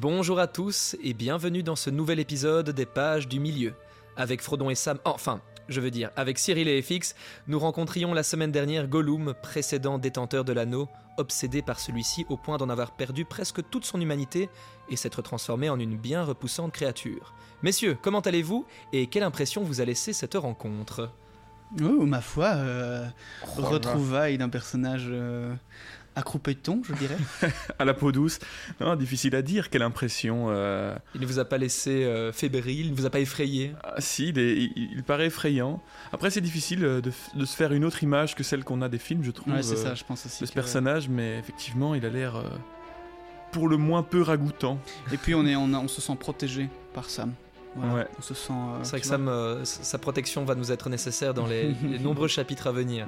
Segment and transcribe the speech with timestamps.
[0.00, 3.74] Bonjour à tous et bienvenue dans ce nouvel épisode des Pages du Milieu.
[4.16, 7.14] Avec Frodon et Sam, enfin, je veux dire, avec Cyril et FX,
[7.48, 10.88] nous rencontrions la semaine dernière Gollum, précédent détenteur de l'anneau,
[11.18, 14.48] obsédé par celui-ci au point d'en avoir perdu presque toute son humanité
[14.88, 17.34] et s'être transformé en une bien repoussante créature.
[17.62, 18.64] Messieurs, comment allez-vous
[18.94, 21.10] et quelle impression vous a laissé cette rencontre?
[21.82, 23.06] Oh, ma foi, euh,
[23.58, 25.54] Oh retrouvaille d'un personnage euh,
[26.16, 27.16] accroupeton, je dirais.
[27.78, 28.38] à la peau douce.
[28.80, 30.46] Non, difficile à dire, quelle impression.
[30.50, 33.72] euh, Il ne vous a pas laissé euh, fébrile, il ne vous a pas effrayé
[33.84, 35.82] Ah, si, il, est- il- il paraît effrayant.
[36.12, 38.98] Après, c'est difficile euh, de, se faire une autre image que celle qu'on a des
[38.98, 40.40] films, je trouve, ouais, c'est ça, je pense aussi.
[40.42, 42.42] de ce que- personnage, mais effectivement, il a l'air euh,
[43.52, 44.78] pour le moins peu ragoûtant.
[45.12, 47.32] Et puis on, est, on, a- on se sent protégé par Sam.
[47.76, 48.06] Voilà, Ouais.
[48.18, 48.52] On se sent.
[48.52, 49.06] euh, C'est vrai que.
[49.06, 53.06] Sam, euh, sa protection va nous être nécessaire dans les, les nombreux chapitres à venir.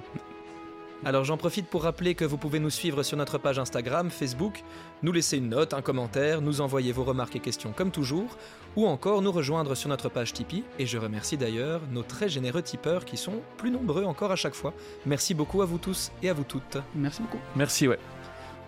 [1.05, 4.63] Alors j'en profite pour rappeler que vous pouvez nous suivre sur notre page Instagram, Facebook,
[5.03, 8.37] nous laisser une note, un commentaire, nous envoyer vos remarques et questions comme toujours,
[8.77, 12.63] ou encore nous rejoindre sur notre page Tipeee, et je remercie d'ailleurs nos très généreux
[12.63, 14.75] tipeurs qui sont plus nombreux encore à chaque fois.
[15.05, 16.79] Merci beaucoup à vous tous et à vous toutes.
[16.95, 17.41] Merci beaucoup.
[17.57, 17.99] Merci, ouais.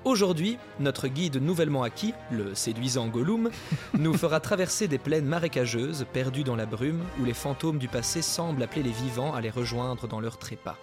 [0.05, 3.49] Aujourd'hui, notre guide nouvellement acquis, le séduisant Gollum,
[3.97, 8.23] nous fera traverser des plaines marécageuses perdues dans la brume où les fantômes du passé
[8.23, 10.77] semblent appeler les vivants à les rejoindre dans leur trépas.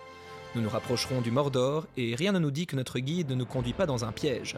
[0.56, 3.46] Nous nous rapprocherons du Mordor et rien ne nous dit que notre guide ne nous
[3.46, 4.58] conduit pas dans un piège.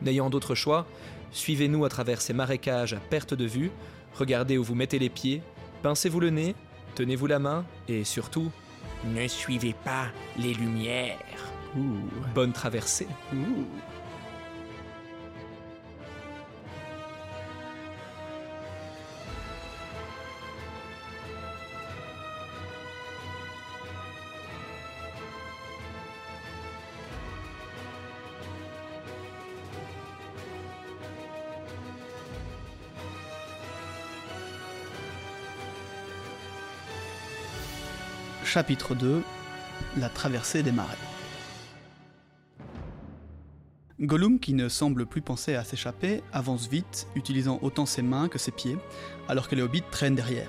[0.00, 0.86] N'ayant d'autre choix,
[1.32, 3.70] suivez-nous à travers ces marécages à perte de vue,
[4.14, 5.42] regardez où vous mettez les pieds,
[5.82, 6.54] pincez-vous le nez,
[6.94, 8.50] tenez-vous la main et surtout,
[9.04, 10.06] ne suivez pas
[10.38, 11.18] les lumières.
[12.34, 13.08] Bonne traversée.
[13.34, 13.66] Ouh.
[38.56, 39.22] Chapitre 2
[39.98, 40.96] La traversée des marais.
[44.00, 48.38] Gollum, qui ne semble plus penser à s'échapper, avance vite, utilisant autant ses mains que
[48.38, 48.78] ses pieds,
[49.28, 50.48] alors que les hobbits traînent derrière.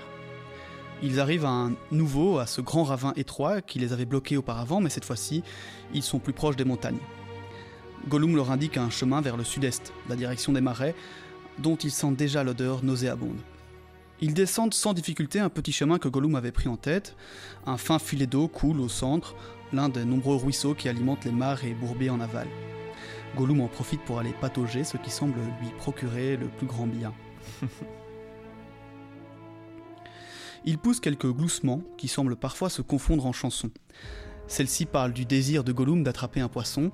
[1.03, 4.89] Ils arrivent à nouveau, à ce grand ravin étroit qui les avait bloqués auparavant, mais
[4.89, 5.43] cette fois-ci,
[5.93, 7.01] ils sont plus proches des montagnes.
[8.07, 10.95] Gollum leur indique un chemin vers le sud-est, la direction des marais,
[11.59, 13.41] dont ils sentent déjà l'odeur nauséabonde.
[14.19, 17.15] Ils descendent sans difficulté un petit chemin que Gollum avait pris en tête.
[17.65, 19.35] Un fin filet d'eau coule au centre,
[19.71, 22.47] l'un des nombreux ruisseaux qui alimentent les mares et bourbiers en aval.
[23.35, 27.13] Gollum en profite pour aller patauger, ce qui semble lui procurer le plus grand bien.
[30.65, 33.71] Il pousse quelques gloussements qui semblent parfois se confondre en chansons.
[34.47, 36.91] Celle-ci parle du désir de Gollum d'attraper un poisson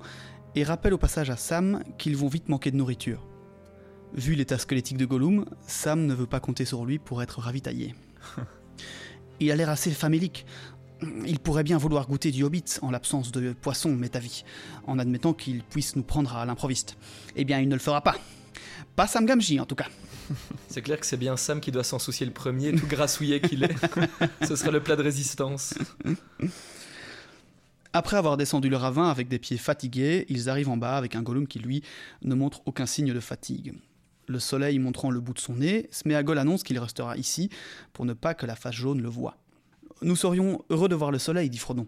[0.54, 3.26] et rappelle au passage à Sam qu'ils vont vite manquer de nourriture.
[4.14, 7.96] Vu l'état squelettique de Gollum, Sam ne veut pas compter sur lui pour être ravitaillé.
[9.40, 10.46] Il a l'air assez famélique.
[11.26, 14.44] Il pourrait bien vouloir goûter du hobbit en l'absence de poisson, m'est avis,
[14.86, 16.96] en admettant qu'il puisse nous prendre à l'improviste.
[17.34, 18.14] Eh bien, il ne le fera pas.
[18.94, 19.88] Pas Sam Gamgee, en tout cas.
[20.68, 23.64] C'est clair que c'est bien Sam qui doit s'en soucier le premier, tout grassouillet qu'il
[23.64, 23.74] est.
[24.46, 25.74] Ce sera le plat de résistance.
[27.92, 31.22] Après avoir descendu le ravin avec des pieds fatigués, ils arrivent en bas avec un
[31.22, 31.82] Gollum qui, lui,
[32.22, 33.74] ne montre aucun signe de fatigue.
[34.26, 37.50] Le soleil montrant le bout de son nez, Sméagol annonce qu'il restera ici
[37.92, 39.36] pour ne pas que la face jaune le voie.
[40.02, 41.86] Nous serions heureux de voir le soleil, dit Frodon,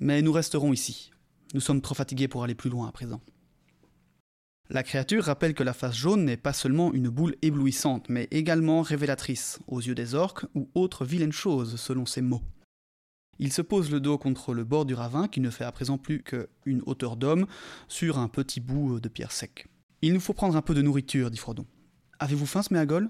[0.00, 1.10] mais nous resterons ici.
[1.54, 3.20] Nous sommes trop fatigués pour aller plus loin à présent.
[4.70, 8.80] La créature rappelle que la face jaune n'est pas seulement une boule éblouissante, mais également
[8.80, 12.42] révélatrice, aux yeux des orques ou autres vilaines choses, selon ses mots.
[13.38, 15.98] Il se pose le dos contre le bord du ravin qui ne fait à présent
[15.98, 17.46] plus qu'une hauteur d'homme
[17.88, 19.66] sur un petit bout de pierre sec.
[20.02, 21.64] Il nous faut prendre un peu de nourriture, dit Frodon.
[22.18, 23.08] Avez-vous faim, Sméagol?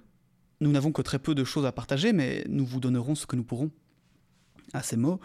[0.60, 3.34] Nous n'avons que très peu de choses à partager, mais nous vous donnerons ce que
[3.34, 3.70] nous pourrons.
[4.74, 5.18] À ces mots,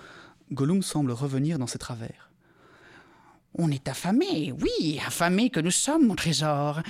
[0.51, 2.31] Gollum semble revenir dans ses travers.
[3.53, 6.81] On est affamés, oui, affamés que nous sommes, mon trésor.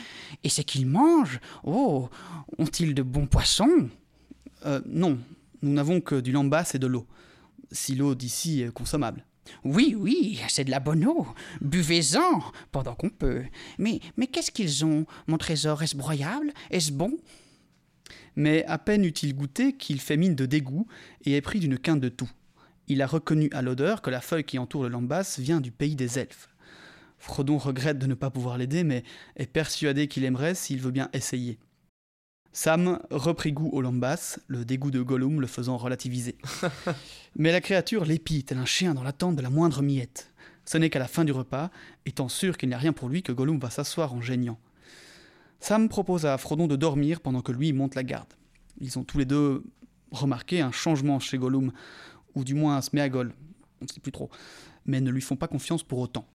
[0.44, 2.10] Et c'est qu'ils mangent Oh,
[2.58, 3.90] ont-ils de bons poissons?
[4.66, 5.18] Euh, non,
[5.62, 7.08] nous n'avons que du lambas et de l'eau.
[7.72, 9.26] Si l'eau d'ici est consommable.
[9.64, 11.28] Oui, oui, c'est de la bonne eau.
[11.62, 12.42] Buvez-en
[12.72, 13.44] pendant qu'on peut.
[13.78, 16.54] Mais, mais qu'est-ce qu'ils ont, mon trésor Est-ce broyable?
[16.72, 17.18] Est-ce bon?
[18.36, 20.88] Mais à peine eut-il goûté qu'il fait mine de dégoût
[21.26, 22.30] et est pris d'une quinte de tout.
[22.88, 25.96] Il a reconnu à l'odeur que la feuille qui entoure le lambas vient du pays
[25.96, 26.48] des elfes.
[27.18, 29.04] Frodon regrette de ne pas pouvoir l'aider, mais
[29.36, 31.58] est persuadé qu'il aimerait s'il veut bien essayer.
[32.54, 36.36] Sam reprit goût au lambas, le dégoût de Gollum le faisant relativiser.
[37.36, 40.32] mais la créature l'épie tel un chien dans l'attente de la moindre miette.
[40.66, 41.70] Ce n'est qu'à la fin du repas,
[42.06, 44.60] étant sûr qu'il n'y a rien pour lui, que Gollum va s'asseoir en geignant.
[45.60, 48.34] Sam propose à Frodon de dormir pendant que lui monte la garde.
[48.82, 49.64] Ils ont tous les deux
[50.12, 51.72] remarqué un changement chez Gollum,
[52.36, 53.34] ou du moins un Sméagol,
[53.82, 54.30] on ne sait plus trop,
[54.86, 56.28] mais ne lui font pas confiance pour autant.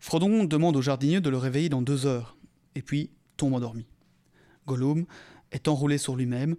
[0.00, 2.36] Frodon demande au jardinier de le réveiller dans deux heures,
[2.74, 3.86] et puis tombe endormi.
[4.70, 5.04] Gollum
[5.50, 6.54] est enroulé sur lui-même,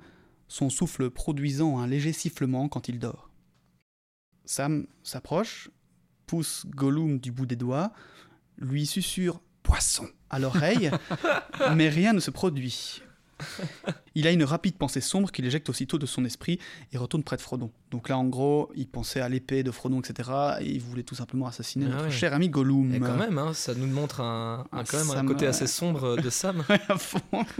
[0.49, 3.29] son souffle produisant un léger sifflement quand il dort.
[4.43, 5.69] Sam s'approche,
[6.25, 7.93] pousse Gollum du bout des doigts,
[8.57, 10.91] lui susurre poisson à l'oreille,
[11.75, 13.01] mais rien ne se produit.
[14.13, 16.59] Il a une rapide pensée sombre qu'il éjecte aussitôt de son esprit
[16.91, 17.71] et retourne près de Frodon.
[17.91, 20.29] Donc là, en gros, il pensait à l'épée de Frodon, etc.
[20.61, 22.11] Et il voulait tout simplement assassiner Ah notre ouais.
[22.11, 22.93] cher ami Gollum.
[22.95, 26.15] Et quand même, hein, ça nous montre un, un- quand même un côté assez sombre
[26.15, 26.63] de Sam.
[26.87, 27.19] À fond.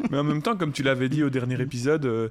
[0.09, 2.29] Mais en même temps, comme tu l'avais dit au dernier épisode, euh,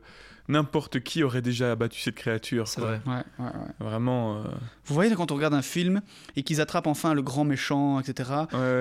[0.49, 2.67] n'importe qui aurait déjà abattu cette créature.
[2.69, 3.00] C'est vrai.
[3.06, 3.50] Ouais, ouais, ouais.
[3.87, 4.38] Vraiment.
[4.38, 4.44] euh,
[4.87, 6.00] Vous voyez, quand on regarde un film
[6.37, 8.31] et qu'ils attrapent enfin le grand méchant, etc.,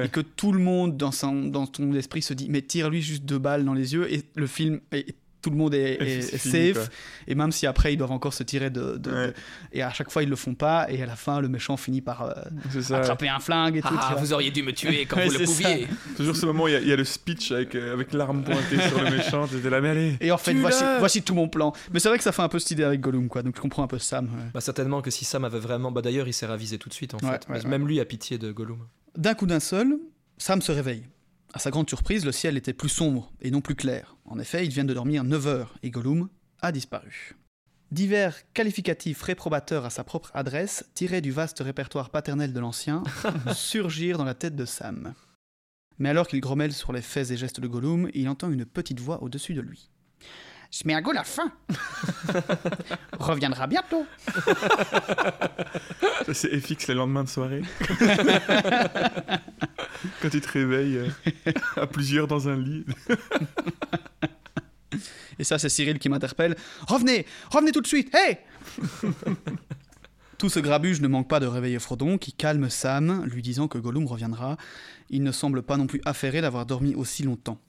[0.04, 3.26] et que tout le monde dans son, dans son esprit se dit mais tire-lui juste
[3.26, 6.22] deux balles dans les yeux, et le film, et tout le monde est, Et est-
[6.22, 6.96] c'est est fini, safe, quoi.
[7.28, 8.98] et même si après ils doivent encore se tirer de...
[8.98, 9.28] de- Ouais.
[9.28, 9.34] de-
[9.72, 12.02] et à chaque fois ils le font pas, et à la fin le méchant finit
[12.02, 12.34] par euh,
[12.72, 12.98] C'est ça.
[12.98, 13.88] attraper un flingue et tout.
[13.98, 15.88] Ah, vous auriez dû me tuer quand Ouais, vous le pouviez.
[16.18, 18.12] Toujours ce moment où il y, a- il y a le speech avec, euh, avec
[18.14, 19.48] l'arme pointée sur le méchant.
[19.52, 20.18] T'étais là, mais allez.
[20.22, 21.72] Et en fait, voici, voici tout mon plan.
[21.94, 23.42] Mais c'est vrai que ça fait un peu cette idée avec Gollum, quoi.
[23.44, 24.26] Donc je comprends un peu Sam.
[24.26, 24.32] ouais.
[24.54, 25.92] Bah, certainement que si Sam avait vraiment.
[25.92, 27.48] Bah, D'ailleurs, il s'est ravisé tout de suite en Ouais, fait.
[27.50, 28.80] ouais, Mais Même lui a pitié de Gollum.
[29.18, 29.98] D'un coup d'un seul,
[30.38, 31.04] Sam se réveille.
[31.54, 34.16] À sa grande surprise, le ciel était plus sombre et non plus clair.
[34.26, 36.30] En effet, ils viennent de dormir 9 heures et Gollum
[36.62, 37.36] a disparu.
[37.92, 43.04] Divers qualificatifs réprobateurs à sa propre adresse, tirés du vaste répertoire paternel de l'ancien,
[43.54, 45.16] surgirent dans la tête de Sam.
[45.98, 49.00] Mais alors qu'il grommelle sur les faits et gestes de Gollum, il entend une petite
[49.00, 49.90] voix au-dessus de lui.
[50.72, 51.52] Sméagol a faim.
[53.20, 54.06] Reviendra bientôt.
[56.26, 57.64] Ça, c'est FX le lendemain de soirée.
[60.22, 61.10] Quand tu te réveilles euh,
[61.76, 62.86] à plusieurs dans un lit.
[65.40, 66.56] Et ça, c'est Cyril qui m'interpelle.
[66.88, 68.38] Revenez Revenez tout de suite Hé
[70.38, 73.78] Tout ce grabuge ne manque pas de réveiller Frodon, qui calme Sam, lui disant que
[73.78, 74.58] Gollum reviendra.
[75.10, 77.60] Il ne semble pas non plus affairé d'avoir dormi aussi longtemps.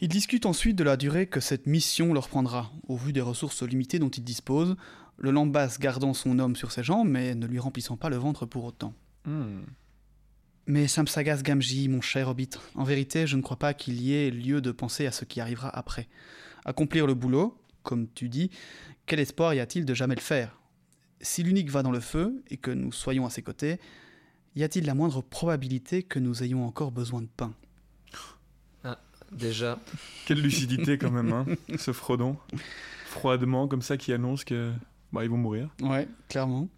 [0.00, 3.62] Ils discutent ensuite de la durée que cette mission leur prendra, au vu des ressources
[3.62, 4.76] limitées dont ils disposent,
[5.16, 8.46] le Lambas gardant son homme sur ses jambes, mais ne lui remplissant pas le ventre
[8.46, 8.94] pour autant.
[9.24, 9.62] Hmm.
[10.66, 14.14] Mais Sam Sagas Gamji, mon cher Hobbit, en vérité, je ne crois pas qu'il y
[14.14, 16.08] ait lieu de penser à ce qui arrivera après.
[16.64, 18.50] Accomplir le boulot, comme tu dis,
[19.06, 20.60] quel espoir y a-t-il de jamais le faire?
[21.20, 23.80] Si l'unique va dans le feu et que nous soyons à ses côtés,
[24.54, 27.54] y a-t-il la moindre probabilité que nous ayons encore besoin de pain?
[29.32, 29.78] Déjà,
[30.26, 31.46] Quelle lucidité quand même, hein,
[31.78, 32.36] ce Frodon.
[33.06, 34.72] Froidement, comme ça, qui annonce que
[35.12, 35.70] bah, ils vont mourir.
[35.82, 36.68] Ouais, clairement.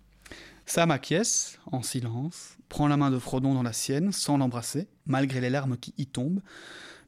[0.67, 5.41] Sam acquiesce, en silence, prend la main de Frodon dans la sienne, sans l'embrasser, malgré
[5.41, 6.43] les larmes qui y tombent,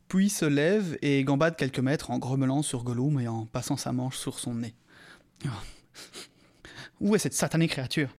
[0.08, 3.92] puis se lève et gambade quelques mètres en grommelant sur Gollum et en passant sa
[3.92, 4.74] manche sur son nez.
[5.44, 5.48] Oh.
[7.00, 8.10] Où est cette satanée créature?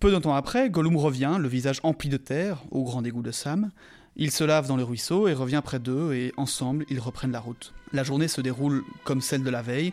[0.00, 3.32] Peu de temps après, Gollum revient, le visage empli de terre, au grand dégoût de
[3.32, 3.70] Sam.
[4.16, 7.40] Il se lave dans le ruisseau et revient près d'eux, et ensemble, ils reprennent la
[7.40, 7.72] route.
[7.92, 9.92] La journée se déroule comme celle de la veille,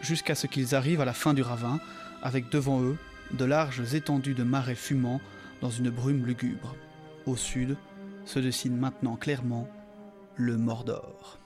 [0.00, 1.80] jusqu'à ce qu'ils arrivent à la fin du ravin,
[2.22, 2.96] avec devant eux
[3.32, 5.20] de larges étendues de marais fumants
[5.60, 6.74] dans une brume lugubre.
[7.26, 7.76] Au sud
[8.24, 9.68] se dessine maintenant clairement
[10.36, 11.37] le Mordor.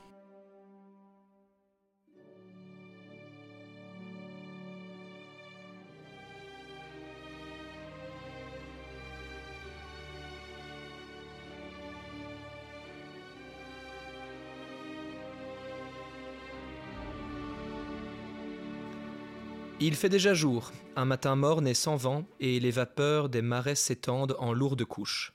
[19.84, 23.74] Il fait déjà jour, un matin morne et sans vent, et les vapeurs des marais
[23.74, 25.32] s'étendent en lourdes couches.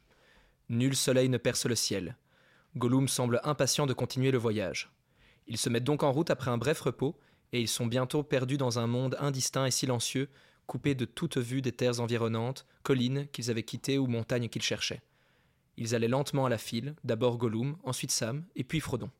[0.70, 2.16] Nul soleil ne perce le ciel.
[2.78, 4.90] Gollum semble impatient de continuer le voyage.
[5.48, 7.20] Ils se mettent donc en route après un bref repos,
[7.52, 10.30] et ils sont bientôt perdus dans un monde indistinct et silencieux,
[10.66, 15.02] coupé de toute vue des terres environnantes, collines qu'ils avaient quittées ou montagnes qu'ils cherchaient.
[15.76, 19.12] Ils allaient lentement à la file, d'abord Gollum, ensuite Sam, et puis Frodon.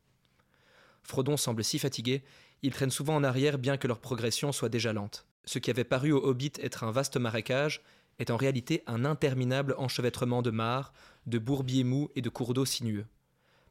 [1.02, 2.22] Frodon semble si fatigué
[2.62, 5.26] ils traînent souvent en arrière bien que leur progression soit déjà lente.
[5.44, 7.82] Ce qui avait paru au Hobbit être un vaste marécage
[8.18, 10.92] est en réalité un interminable enchevêtrement de mares,
[11.26, 13.06] de bourbiers mous et de cours d'eau sinueux.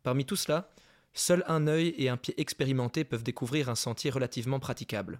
[0.03, 0.69] Parmi tout cela,
[1.13, 5.19] seul un œil et un pied expérimentés peuvent découvrir un sentier relativement praticable.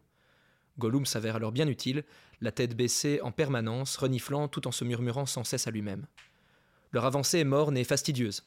[0.80, 2.04] Gollum s'avère alors bien utile,
[2.40, 6.06] la tête baissée en permanence, reniflant tout en se murmurant sans cesse à lui-même.
[6.92, 8.44] Leur avancée est morne et fastidieuse.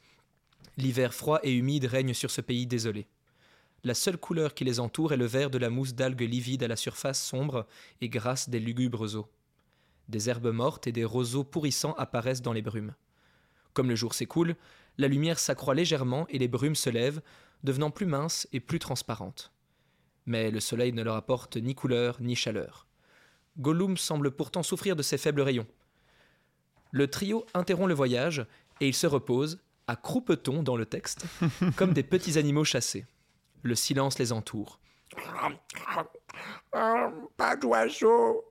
[0.76, 3.06] L'hiver froid et humide règne sur ce pays désolé.
[3.82, 6.68] La seule couleur qui les entoure est le vert de la mousse d'algues livides à
[6.68, 7.66] la surface sombre
[8.00, 9.28] et grasse des lugubres eaux.
[10.08, 12.94] Des herbes mortes et des roseaux pourrissants apparaissent dans les brumes.
[13.72, 14.56] Comme le jour s'écoule,
[14.98, 17.22] la lumière s'accroît légèrement et les brumes se lèvent,
[17.64, 19.52] devenant plus mince et plus transparente.
[20.26, 22.86] Mais le soleil ne leur apporte ni couleur ni chaleur.
[23.58, 25.66] Gollum semble pourtant souffrir de ces faibles rayons.
[26.90, 28.44] Le trio interrompt le voyage
[28.80, 31.24] et ils se reposent, à croupeton dans le texte,
[31.76, 33.06] comme des petits animaux chassés.
[33.62, 34.80] Le silence les entoure.
[37.36, 38.44] Pas d'oiseaux,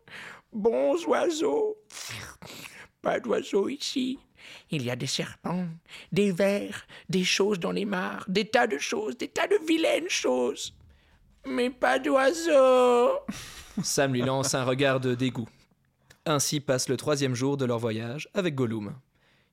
[0.51, 1.77] bons oiseaux.
[3.01, 4.19] Pas d'oiseaux ici.
[4.71, 5.67] Il y a des serpents,
[6.11, 10.09] des vers, des choses dans les mares, des tas de choses, des tas de vilaines
[10.09, 10.73] choses.
[11.45, 13.19] Mais pas d'oiseaux.
[13.83, 15.47] Sam lui lance un regard de dégoût.
[16.25, 18.93] Ainsi passe le troisième jour de leur voyage avec Gollum.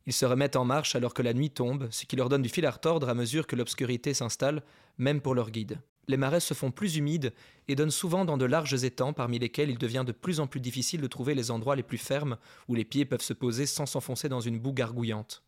[0.07, 2.49] Ils se remettent en marche alors que la nuit tombe, ce qui leur donne du
[2.49, 4.63] fil à retordre à mesure que l'obscurité s'installe,
[4.99, 5.81] même pour leur guide.
[6.09, 7.33] Les marais se font plus humides
[7.67, 10.61] et donnent souvent dans de larges étangs parmi lesquels il devient de plus en plus
[10.61, 12.37] difficile de trouver les endroits les plus fermes
[12.69, 15.43] où les pieds peuvent se poser sans s'enfoncer dans une boue gargouillante.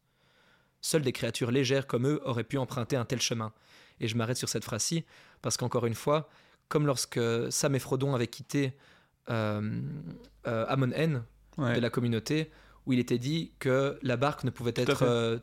[0.81, 3.53] Seules des créatures légères comme eux auraient pu emprunter un tel chemin.
[4.01, 5.05] Et je m'arrête sur cette phrase-ci
[5.43, 6.29] parce qu'encore une fois,
[6.69, 8.73] comme lorsque Sam et Frodon avaient quitté
[9.31, 9.81] euh,
[10.49, 11.23] euh, Amon N
[11.57, 11.75] Ouais.
[11.75, 12.53] de la communauté,
[12.89, 15.39] où il était dit que la barque ne pouvait être euh,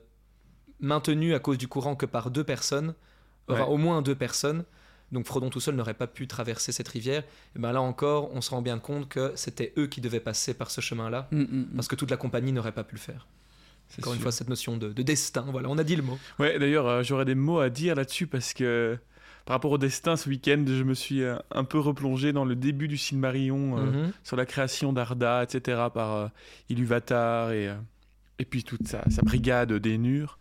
[0.80, 2.96] maintenue à cause du courant que par deux personnes,
[3.48, 4.66] enfin au moins deux personnes.
[5.12, 7.24] Donc Frodon tout seul n'aurait pas pu traverser cette rivière.
[7.56, 10.56] Et ben là encore, on se rend bien compte que c'était eux qui devaient passer
[10.56, 11.66] par ce chemin-là, Mm, mm, mm.
[11.76, 13.28] parce que toute la compagnie n'aurait pas pu le faire.
[13.90, 16.18] C'est Encore une fois, cette notion de, de destin, voilà, on a dit le mot.
[16.40, 18.98] Ouais, d'ailleurs, euh, j'aurais des mots à dire là-dessus parce que
[19.46, 22.56] par rapport au destin, ce week-end, je me suis euh, un peu replongé dans le
[22.56, 24.12] début du Silmarillion, euh, Mhm.
[24.24, 26.28] sur la création d'Arda, etc., par euh,
[26.70, 27.76] Ilúvatar et, euh,
[28.40, 30.40] et puis toute sa, sa brigade d'Énur.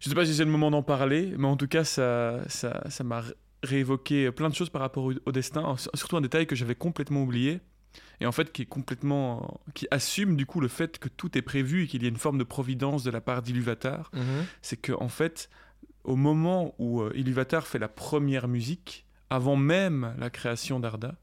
[0.00, 2.82] Je sais pas si c'est le moment d'en parler, mais en tout cas, ça ça
[2.88, 6.46] ça m'a ré- réévoqué plein de choses par rapport au, au destin, surtout un détail
[6.46, 7.60] que j'avais complètement oublié.
[8.22, 9.60] Et en fait, qui est complètement.
[9.74, 12.16] qui assume du coup le fait que tout est prévu et qu'il y a une
[12.16, 14.46] forme de providence de la part d'Ilúvatar Mhm.
[14.62, 15.50] c'est que en fait,
[16.04, 21.14] au moment où euh, Ilúvatar fait la première musique, avant même la création d'Arda,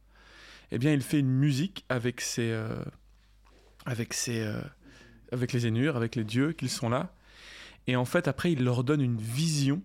[0.71, 2.83] eh bien, il fait une musique avec ses, euh,
[3.85, 4.61] avec ses, euh,
[5.31, 7.13] avec les Ainur, avec les dieux qu'ils sont là,
[7.87, 9.81] et en fait, après, il leur donne une vision.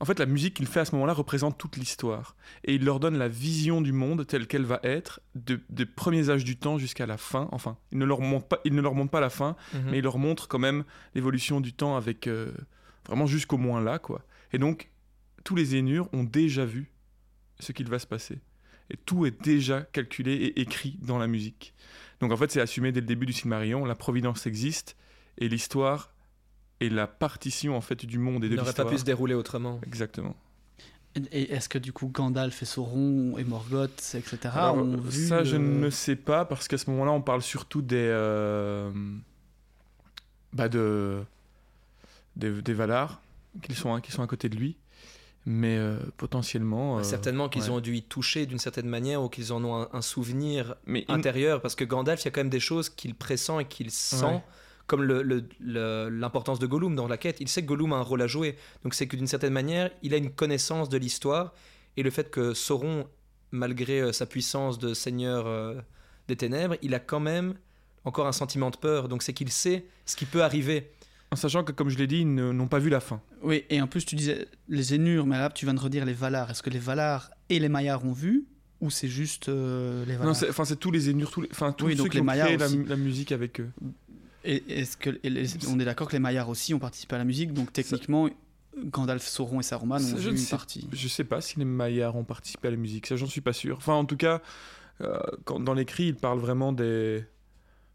[0.00, 3.00] En fait, la musique qu'il fait à ce moment-là représente toute l'histoire, et il leur
[3.00, 6.78] donne la vision du monde telle qu'elle va être, de- des premiers âges du temps
[6.78, 7.48] jusqu'à la fin.
[7.50, 9.80] Enfin, il ne leur montre pas, il ne leur montre pas la fin, Mhm.
[9.90, 12.52] mais il leur montre quand même l'évolution du temps avec euh,
[13.08, 14.22] vraiment jusqu'au moins là quoi.
[14.52, 14.90] Et donc
[15.44, 16.90] tous les Ainur ont déjà vu
[17.58, 18.38] ce qu'il va se passer
[18.90, 21.74] et tout est déjà calculé et écrit dans la musique.
[22.20, 24.96] Donc en fait c'est assumé dès le début du Silmarillion, la providence existe
[25.38, 26.12] et l'histoire
[26.80, 28.88] et la partition en fait du monde et Il de n'aurait pas l'histoire.
[28.90, 29.80] pu se dérouler autrement.
[29.86, 30.36] Exactement.
[31.32, 34.38] Et est-ce que du coup Gandalf et Sauron et Morgoth, etc.
[34.54, 37.82] Alors, ont vu ça, je ne sais pas parce qu'à ce moment-là, on parle surtout
[37.82, 38.90] des, euh,
[40.52, 41.24] bah de,
[42.38, 43.20] des, des Valar
[43.62, 44.76] qui sont, qui sont à côté de lui,
[45.46, 46.98] mais euh, potentiellement.
[46.98, 47.70] euh, Certainement qu'ils ouais.
[47.70, 51.04] ont dû y toucher d'une certaine manière ou qu'ils en ont un, un souvenir Mais
[51.08, 53.90] intérieur parce que Gandalf, il y a quand même des choses qu'il pressent et qu'il
[53.90, 54.42] sent, Ouais.
[54.86, 57.38] comme le- le- le- l'importance de Gollum dans la quête.
[57.40, 59.90] Il sait que Gollum a un rôle à jouer, donc c'est que d'une certaine manière,
[60.02, 61.52] il a une connaissance de l'histoire
[61.96, 63.06] et le fait que Sauron,
[63.50, 65.80] malgré euh, sa puissance de seigneur euh,
[66.28, 67.54] des ténèbres, il a quand même
[68.04, 70.90] encore un sentiment de peur, donc c'est qu'il sait ce qui peut arriver.
[71.30, 73.20] En sachant que, comme je l'ai dit, ils n'ont pas vu la fin.
[73.42, 76.12] Oui, et en plus tu disais les Ainur, mais là tu viens de redire les
[76.14, 76.50] Valar.
[76.50, 78.46] Est-ce que les Valar et les Maillards ont vu
[78.80, 81.48] ou c'est juste euh, les Valar Non, c'est- enfin, c'est tous les Ainur, tous les,
[81.50, 83.68] enfin, tous Oui, ceux donc qui les ont créé la, la musique avec eux.
[84.44, 87.18] Et est-ce que et les- on est d'accord que les Maillards aussi ont participé à
[87.18, 88.28] la musique, donc techniquement
[88.76, 90.86] Gandalf, Sauron et Saruman ont je vu une sais- partie.
[90.92, 93.52] Je sais pas si les Maillards ont participé à la musique, ça j'en suis pas
[93.52, 93.76] sûr.
[93.78, 94.40] Enfin, en tout cas,
[95.00, 97.24] euh, quand, dans l'écrit, il parle vraiment des,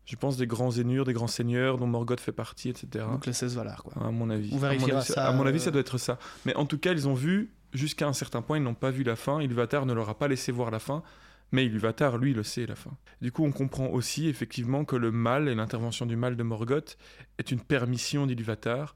[0.06, 3.06] je pense, des grands Ainur, des grands seigneurs dont Morgoth fait partie, etc.
[3.10, 4.06] Donc les 16 Valar, quoi.
[4.06, 4.52] À mon avis.
[4.54, 6.20] On vérifiera à mon avis, ça, À mon avis, euh, ça doit être ça.
[6.46, 9.04] Mais en tout cas, ils ont vu jusqu'à un certain point, ils n'ont pas vu
[9.04, 9.42] la fin.
[9.42, 11.04] Ilúvatar ne leur a pas laissé voir la fin.
[11.52, 12.92] Mais Ilúvatar, lui, le sait, la fin.
[13.22, 16.98] Du coup, on comprend aussi, effectivement, que le mal et l'intervention du mal de Morgoth
[17.38, 18.96] est une permission d'Ilúvatar.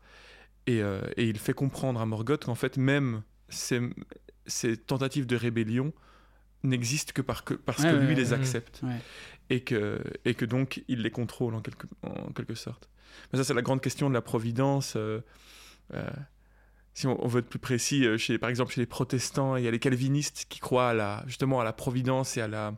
[0.65, 3.79] Et, euh, et il fait comprendre à Morgoth qu'en fait, même ces,
[4.45, 5.93] ces tentatives de rébellion
[6.63, 8.81] n'existent que, par, que parce Ouais, que lui ouais, les accepte.
[8.83, 8.99] Ouais.
[9.49, 12.89] Et, que, et que donc, il les contrôle en quelque, en quelque sorte.
[13.31, 14.95] Mais ça, c'est la grande question de la providence.
[14.95, 15.21] euh,
[15.93, 16.09] euh,
[16.93, 19.67] si on, veut être plus précis, euh, chez, par exemple chez les protestants, il y
[19.67, 22.73] a les calvinistes qui croient justement à la providence et à la,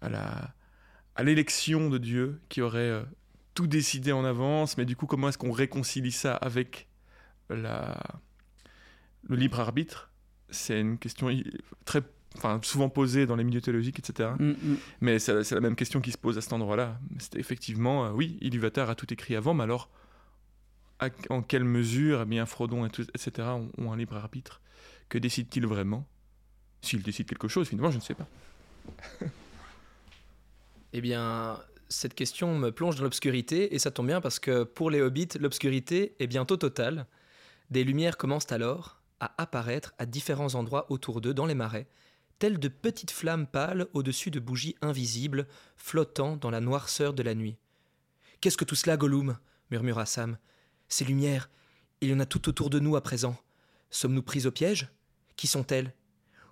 [0.00, 0.54] à la,
[1.14, 3.04] à l'élection de Dieu qui aurait
[3.52, 4.78] tout décidé en avance.
[4.78, 6.88] Mais du coup, comment est-ce qu'on réconcilie ça avec
[7.50, 7.66] le
[9.28, 10.10] libre arbitre?
[10.48, 11.28] C'est une question
[11.84, 12.02] très,
[12.36, 14.30] enfin, souvent posée dans les milieux théologiques, etc.
[14.38, 14.76] Mm, mm.
[15.00, 16.98] Mais c'est la même question qui se pose à cet endroit-là.
[17.36, 19.88] Effectivement, euh, oui, Ilúvatar a tout écrit avant, mais alors,
[21.00, 24.60] à- en quelle mesure, eh bien, Frodon, et tout- etc., ont, ont un libre arbitre?
[25.08, 26.06] Que décide-t-il vraiment?
[26.82, 28.26] S'il décide quelque chose, finalement, je ne sais pas.
[30.92, 34.90] Eh bien, cette question me plonge dans l'obscurité, et ça tombe bien parce que pour
[34.90, 37.06] les hobbits, l'obscurité est bientôt totale.
[37.70, 41.86] Des lumières commencent alors à apparaître à différents endroits autour d'eux dans les marais,
[42.38, 47.34] telles de petites flammes pâles au-dessus de bougies invisibles flottant dans la noirceur de la
[47.34, 47.56] nuit.
[48.40, 49.38] Qu'est-ce que tout cela, Gollum?
[49.70, 50.38] murmura Sam.
[50.88, 51.50] Ces lumières,
[52.00, 53.36] il y en a tout autour de nous à présent.
[53.90, 54.88] Sommes-nous pris au piège?
[55.36, 55.94] Qui sont-elles?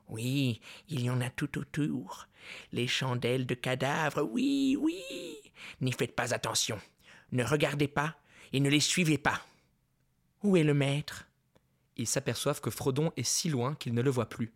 [0.08, 2.28] Oui, il y en a tout autour.
[2.72, 5.02] Les chandelles de cadavres, oui, oui.
[5.80, 6.80] N'y faites pas attention.
[7.30, 8.16] Ne regardez pas
[8.52, 9.40] et ne les suivez pas.
[10.42, 11.28] Où est le maître?
[11.96, 14.52] Ils s'aperçoivent que Frodon est si loin qu'ils ne le voient plus.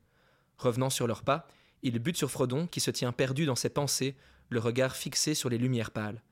[0.58, 1.46] Revenant sur leurs pas,
[1.82, 4.16] ils butent sur Frodon qui se tient perdu dans ses pensées,
[4.48, 6.22] le regard fixé sur les lumières pâles.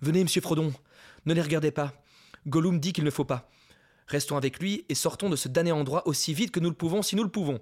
[0.00, 0.72] Venez, monsieur Frodon,
[1.26, 1.92] ne les regardez pas.
[2.46, 3.50] Gollum dit qu'il ne faut pas.
[4.06, 7.02] Restons avec lui et sortons de ce damné endroit aussi vite que nous le pouvons
[7.02, 7.60] si nous le pouvons.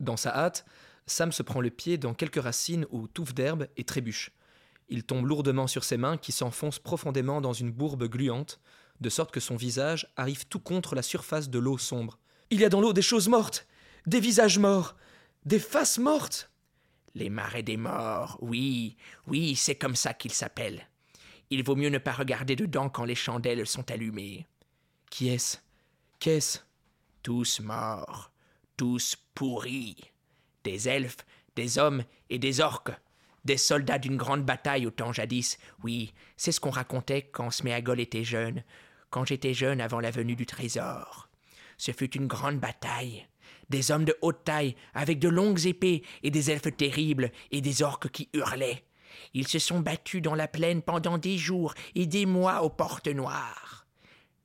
[0.00, 0.64] Dans sa hâte,
[1.06, 4.30] Sam se prend le pied dans quelques racines ou touffes d'herbe et trébuche.
[4.88, 8.60] Il tombe lourdement sur ses mains qui s'enfoncent profondément dans une bourbe gluante,
[9.00, 12.18] de sorte que son visage arrive tout contre la surface de l'eau sombre.
[12.50, 13.66] Il y a dans l'eau des choses mortes,
[14.06, 14.96] des visages morts,
[15.44, 16.50] des faces mortes.
[17.14, 18.96] Les marais des morts, oui,
[19.26, 20.88] oui, c'est comme ça qu'ils s'appellent.
[21.50, 24.46] Il vaut mieux ne pas regarder dedans quand les chandelles sont allumées.
[25.10, 25.58] Qui est-ce?
[26.18, 26.58] Qu'est-ce?
[27.22, 28.32] Tous morts,
[28.76, 29.96] tous pourris.
[30.64, 32.92] Des elfes, des hommes et des orques.
[33.44, 35.58] Des soldats d'une grande bataille au temps jadis.
[35.82, 38.64] Oui, c'est ce qu'on racontait quand Sméagol était jeune,
[39.10, 41.28] quand j'étais jeune avant la venue du trésor.
[41.76, 43.26] Ce fut une grande bataille.
[43.70, 47.82] Des hommes de haute taille, avec de longues épées, et des elfes terribles, et des
[47.82, 48.84] orques qui hurlaient.
[49.32, 53.08] Ils se sont battus dans la plaine pendant des jours et des mois aux portes
[53.08, 53.86] noires.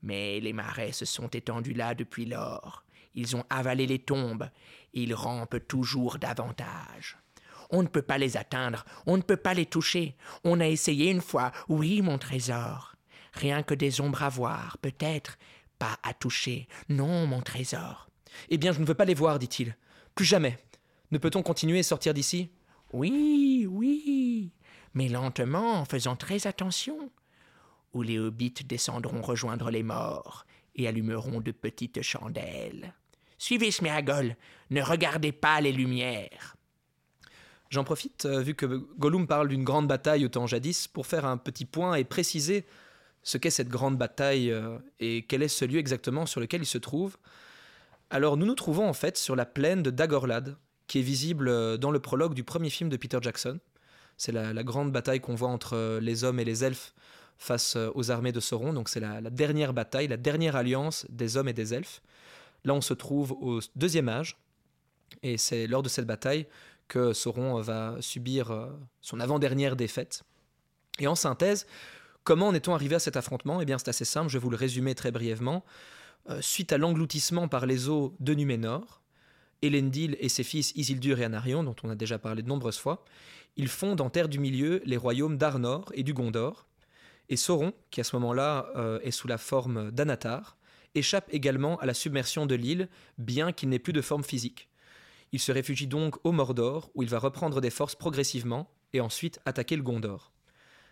[0.01, 2.83] Mais les marais se sont étendus là depuis lors.
[3.15, 4.49] Ils ont avalé les tombes,
[4.93, 7.17] ils rampent toujours davantage.
[7.71, 10.15] On ne peut pas les atteindre, on ne peut pas les toucher.
[10.43, 12.95] On a essayé une fois, oui, mon trésor.
[13.33, 15.37] Rien que des ombres à voir, peut-être,
[15.77, 16.67] pas à toucher.
[16.87, 18.08] Non, mon trésor.
[18.49, 19.75] Eh bien, je ne veux pas les voir, dit-il.
[20.15, 20.57] Plus jamais.
[21.11, 22.51] Ne peut-on continuer et sortir d'ici?
[22.93, 24.51] Oui, oui,
[24.93, 27.11] mais lentement, en faisant très attention.
[27.93, 32.93] Ou les hobbits descendront rejoindre les morts et allumeront de petites chandelles.
[33.37, 34.35] Suivez Sméagol,
[34.69, 36.55] ne regardez pas les lumières.
[37.69, 41.25] J'en profite, euh, vu que Gollum parle d'une grande bataille au temps jadis, pour faire
[41.25, 42.65] un petit point et préciser
[43.21, 46.67] ce qu'est cette grande bataille euh, et quel est ce lieu exactement sur lequel il
[46.67, 47.17] se trouve.
[48.09, 51.77] Alors nous nous trouvons en fait sur la plaine de Dagorlad, qui est visible euh,
[51.77, 53.59] dans le prologue du premier film de Peter Jackson.
[54.17, 56.93] C'est la, la grande bataille qu'on voit entre les hommes et les elfes
[57.37, 58.73] face aux armées de Sauron.
[58.73, 62.01] Donc c'est la, la dernière bataille, la dernière alliance des hommes et des elfes.
[62.65, 64.37] Là on se trouve au deuxième âge,
[65.23, 66.47] et c'est lors de cette bataille
[66.87, 68.67] que Sauron va subir euh,
[69.01, 70.23] son avant-dernière défaite.
[70.97, 71.67] Et en synthèse,
[72.23, 73.61] comment en est-on arrivé à cet affrontement?
[73.61, 75.63] Eh bien, c'est assez simple, je vais vous le résumer très brièvement.
[76.29, 79.01] Euh, suite à l'engloutissement par les eaux de Numénor,
[79.63, 83.03] Elendil et ses fils Isildur et Anarion, dont on a déjà parlé de nombreuses fois,
[83.55, 86.67] ils fondent en Terre du Milieu les royaumes d'Arnor et du Gondor.
[87.29, 90.57] Et Sauron, qui à ce moment-là euh, est sous la forme d'Anatar,
[90.93, 94.69] échappe également à la submersion de l'île, bien qu'il n'ait plus de forme physique.
[95.31, 99.39] Il se réfugie donc au Mordor, où il va reprendre des forces progressivement, et ensuite
[99.45, 100.31] attaquer le Gondor.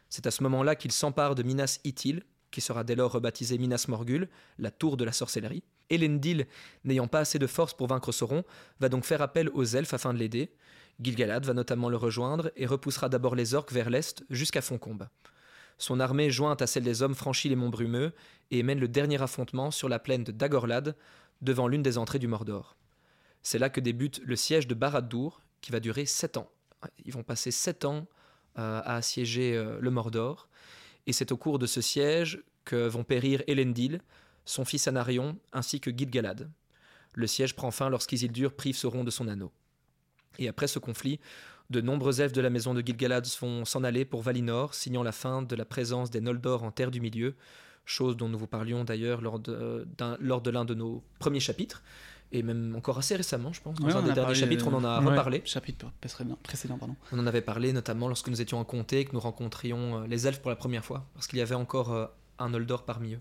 [0.09, 2.23] C'est à ce moment-là qu'il s'empare de Minas Ithil,
[2.57, 5.61] qui sera dès lors rebaptisé Minas Morgul, la tour de la sorcellerie.
[5.91, 6.47] Elendil,
[6.85, 8.43] n'ayant pas assez de force pour vaincre Sauron,
[8.79, 10.49] va donc faire appel aux elfes afin de l'aider.
[10.99, 15.07] Gilgalad va notamment le rejoindre et repoussera d'abord les orques vers l'est jusqu'à Foncombe.
[15.77, 18.11] Son armée, jointe à celle des hommes, franchit les monts brumeux
[18.49, 20.95] et mène le dernier affrontement sur la plaine de Dagorlad,
[21.43, 22.75] devant l'une des entrées du Mordor.
[23.43, 26.49] C'est là que débute le siège de Barad-dûr, qui va durer sept ans.
[27.05, 28.07] Ils vont passer sept ans
[28.57, 30.49] euh, à assiéger euh, le Mordor,
[31.07, 34.01] et c'est au cours de ce siège que vont périr Elendil,
[34.45, 36.49] son fils Anarion, ainsi que Gilgalad.
[37.13, 39.51] Le siège prend fin lorsqu'Isildur prive Sauron de son anneau.
[40.37, 41.19] Et après ce conflit,
[41.69, 45.11] de nombreux elfes de la maison de Gilgalad vont s'en aller pour Valinor, signant la
[45.11, 47.35] fin de la présence des Noldor en Terre du Milieu,
[47.85, 51.39] chose dont nous vous parlions d'ailleurs lors de, d'un- lors de l'un de nos premiers
[51.39, 51.81] chapitres,
[52.31, 53.75] et même encore assez récemment, je pense.
[53.79, 55.09] Dans Ouais, un des derniers chapitres, on en a ouais.
[55.11, 55.41] reparlé.
[55.45, 56.95] Chapitre précédent, précédent pardon.
[57.11, 60.07] On en avait parlé notamment lorsque nous étions en comté et que nous rencontrions euh,
[60.07, 62.05] les elfes pour la première fois, parce qu'il y avait encore euh,
[62.39, 63.19] un Noldor parmi eux.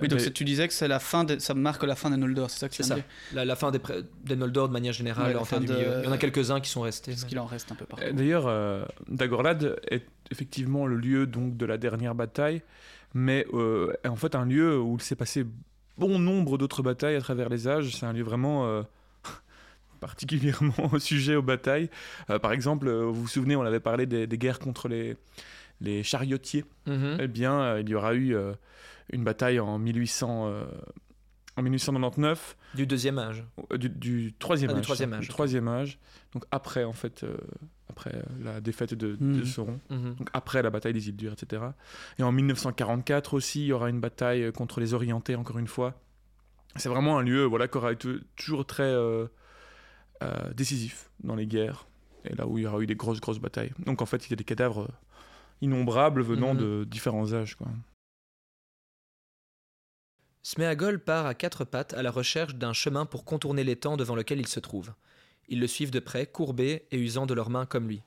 [0.00, 2.08] Oui, donc Mais- c'est- tu disais que c'est la fin, de- ça marque la fin
[2.10, 2.94] des Noldor, c'est ça que tu ça.
[2.94, 5.64] dire La, la fin des, pré- des Noldor de manière générale Ouais, en fin de-
[5.72, 5.98] Milieu.
[5.98, 7.10] Il y en a quelques-uns qui sont restés.
[7.10, 8.04] Parce qu'il en reste un peu partout.
[8.06, 12.62] Euh, D'ailleurs, euh, Dagorlad est effectivement le lieu donc de la dernière bataille,
[13.12, 15.44] mais euh, en fait un lieu où il s'est passé
[16.00, 17.94] bon nombre d'autres batailles à travers les âges.
[17.94, 18.82] C'est un lieu vraiment euh,
[20.00, 21.90] particulièrement sujet aux batailles.
[22.30, 25.16] Euh, par exemple, euh, vous vous souvenez, on avait parlé des, des guerres contre les,
[25.80, 26.64] les chariotiers.
[26.86, 27.18] Mhm.
[27.20, 28.34] Eh bien, il y aura eu
[29.12, 30.48] une bataille en 1800.
[30.48, 30.64] euh,
[31.56, 33.44] en 1899, Du deuxième âge.
[33.76, 34.84] du, du troisième Ah, du âge.
[34.84, 35.98] troisième âge, du troisième âge.
[36.32, 37.36] Donc après, en fait, euh,
[37.90, 39.44] après euh, la défaite de, de Mhm.
[39.44, 39.80] Sauron.
[39.90, 40.14] Mhm.
[40.14, 41.62] Donc après la bataille des îles Dures, etc.
[42.18, 45.66] Et en 1944 aussi, il y aura une bataille euh, contre les Orientais, encore une
[45.68, 45.94] fois.
[46.76, 49.26] C'est vraiment un lieu voilà, qui aura été toujours très euh,
[50.22, 51.86] euh, décisif dans les guerres.
[52.24, 53.72] Et là où il y aura eu des grosses, grosses batailles.
[53.86, 54.88] Donc en fait, il y a des cadavres
[55.62, 56.60] innombrables venant Mhm.
[56.60, 57.54] de différents âges.
[57.56, 57.66] Quoi.
[60.42, 64.40] Sméagol part à quatre pattes à la recherche d'un chemin pour contourner l'étang devant lequel
[64.40, 64.92] il se trouve.
[65.50, 68.02] Ils le suivent de près, courbés et usant de leurs mains comme lui.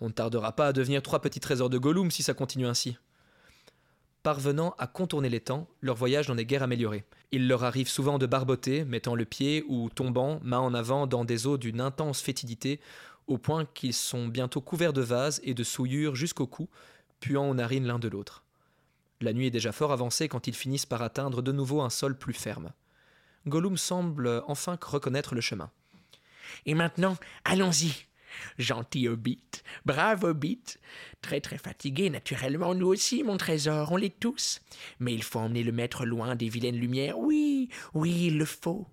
[0.00, 2.98] On ne tardera pas à devenir trois petits trésors de Gollum si ça continue ainsi.
[4.22, 7.04] Parvenant à contourner l'étang, leur voyage n'en est guère amélioré.
[7.30, 11.24] Il leur arrive souvent de barboter, mettant le pied ou tombant, main en avant, dans
[11.24, 12.80] des eaux d'une intense fétidité,
[13.28, 16.68] au point qu'ils sont bientôt couverts de vases et de souillures jusqu'au cou,
[17.20, 18.42] puant aux narines l'un de l'autre.
[19.20, 22.18] La nuit est déjà fort avancée quand ils finissent par atteindre de nouveau un sol
[22.18, 22.72] plus ferme.
[23.46, 25.70] Gollum semble enfin reconnaître le chemin.
[26.64, 28.06] Et maintenant, allons-y.
[28.58, 30.62] Gentil Hobbit, brave Hobbit,
[31.20, 34.60] très très fatigué naturellement, nous aussi, mon trésor, on l'est tous.
[34.98, 38.86] Mais il faut emmener le maître loin des vilaines lumières, oui, oui, il le faut.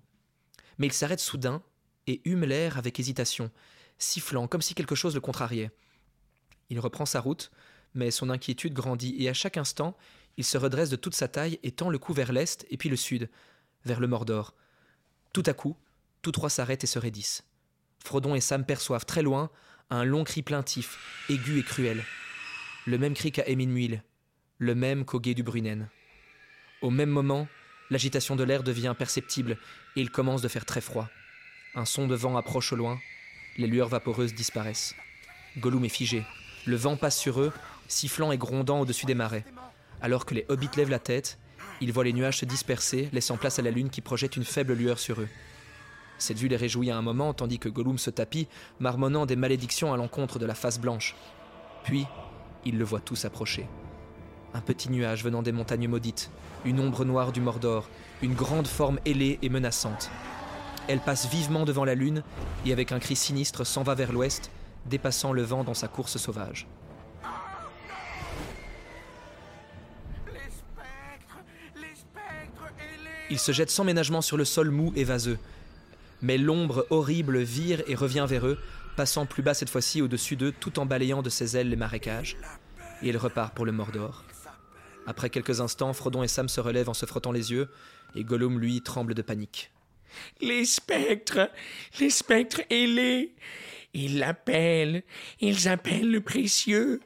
[0.78, 1.62] Mais il s'arrête soudain
[2.06, 3.50] et hume l'air avec hésitation,
[3.98, 5.70] sifflant comme si quelque chose le contrariait.
[6.70, 7.50] Il reprend sa route,
[7.94, 9.96] mais son inquiétude grandit et à chaque instant,
[10.36, 12.88] il se redresse de toute sa taille et tend le cou vers l'est et puis
[12.88, 13.30] le sud,
[13.84, 14.54] vers le Mordor.
[15.32, 15.76] Tout à coup,
[16.24, 17.44] tous trois s'arrêtent et se raidissent.
[18.02, 19.50] Frodon et Sam perçoivent très loin
[19.90, 22.02] un long cri plaintif, aigu et cruel.
[22.86, 24.02] Le même cri qu'à Eminmuil,
[24.58, 25.90] le même qu'au guet du Brunen.
[26.80, 27.46] Au même moment,
[27.90, 29.58] l'agitation de l'air devient perceptible
[29.96, 31.10] et il commence de faire très froid.
[31.74, 32.98] Un son de vent approche au loin,
[33.58, 34.94] les lueurs vaporeuses disparaissent.
[35.58, 36.24] Gollum est figé,
[36.66, 37.52] le vent passe sur eux,
[37.86, 39.44] sifflant et grondant au-dessus des marais.
[40.00, 41.38] Alors que les hobbits lèvent la tête,
[41.82, 44.72] ils voient les nuages se disperser, laissant place à la lune qui projette une faible
[44.72, 45.28] lueur sur eux.
[46.18, 48.48] Cette vue les réjouit à un moment, tandis que Gollum se tapit,
[48.78, 51.14] marmonnant des malédictions à l'encontre de la face blanche.
[51.82, 52.06] Puis,
[52.64, 53.66] ils le voient tous approcher.
[54.54, 56.30] Un petit nuage venant des montagnes maudites,
[56.64, 57.88] une ombre noire du Mordor,
[58.22, 60.10] une grande forme ailée et menaçante.
[60.86, 62.22] Elle passe vivement devant la lune
[62.64, 64.50] et avec un cri sinistre s'en va vers l'ouest,
[64.86, 66.66] dépassant le vent dans sa course sauvage.
[70.26, 71.38] Les spectres,
[71.74, 73.34] les spectres et les...
[73.34, 75.38] Il se jette sans ménagement sur le sol mou et vaseux.
[76.24, 78.58] Mais l'ombre horrible vire et revient vers eux,
[78.96, 82.38] passant plus bas cette fois-ci au-dessus d'eux, tout en balayant de ses ailes les marécages.
[83.02, 84.24] Et il repart pour le Mordor.
[85.06, 87.68] Après quelques instants, Frodon et Sam se relèvent en se frottant les yeux,
[88.14, 89.70] et Gollum, lui, tremble de panique.
[90.40, 91.50] Les spectres,
[92.00, 93.34] les spectres ailés.
[93.92, 95.02] Ils l'appellent,
[95.40, 97.00] ils appellent le précieux.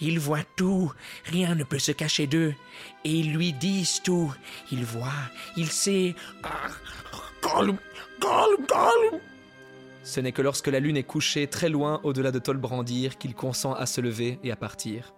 [0.00, 0.92] Ils voient tout,
[1.24, 2.54] rien ne peut se cacher d'eux.
[3.02, 4.32] Et ils lui disent tout.
[4.70, 5.10] Il voit,
[5.56, 6.14] il sait.
[6.44, 6.68] Ah,
[7.42, 7.78] Gollum,
[10.02, 13.74] Ce n'est que lorsque la lune est couchée très loin au-delà de Tolbrandir qu'il consent
[13.74, 15.14] à se lever et à partir.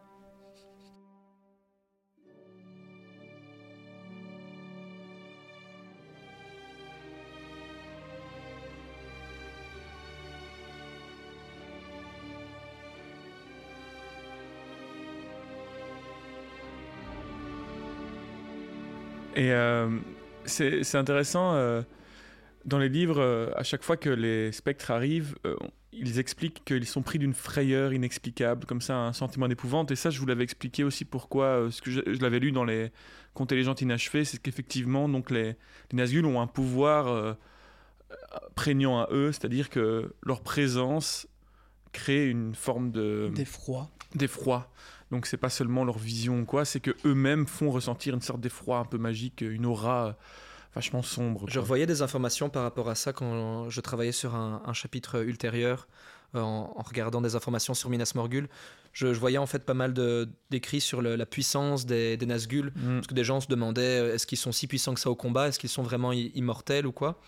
[19.34, 19.88] Et euh,
[20.44, 21.82] c'est c'est intéressant, euh,
[22.64, 25.56] dans les livres, euh, à chaque fois que les spectres arrivent, euh,
[25.92, 29.90] ils expliquent qu'ils sont pris d'une frayeur inexplicable, comme ça, un sentiment d'épouvante.
[29.90, 32.52] Et ça, je vous l'avais expliqué aussi pourquoi, euh, ce que je, je l'avais lu
[32.52, 32.90] dans les
[33.34, 35.56] Contes et légendes inachevées, c'est qu'effectivement, donc les,
[35.90, 37.32] les Nazgûl ont un pouvoir euh,
[38.54, 41.26] prégnant à eux, c'est-à-dire que leur présence
[41.92, 43.90] crée une forme de D'effroi.
[44.14, 44.70] d'effroi.
[45.10, 48.78] Donc c'est pas seulement leur vision quoi, c'est que eux-mêmes font ressentir une sorte d'effroi
[48.78, 50.16] un peu magique, une aura
[50.74, 51.44] vachement sombre.
[51.48, 55.22] Je revoyais des informations par rapport à ça quand je travaillais sur un, un chapitre
[55.24, 55.86] ultérieur,
[56.34, 58.48] euh, en, en regardant des informations sur Minas Morgul.
[58.94, 59.92] Je, je voyais en fait pas mal
[60.50, 62.94] d'écrits sur le- la puissance des, des Nazgûl, Mm.
[62.96, 65.14] parce que des gens se demandaient euh, est-ce qu'ils sont si puissants que ça au
[65.16, 67.20] combat, est-ce qu'ils sont vraiment immortels ou quoi?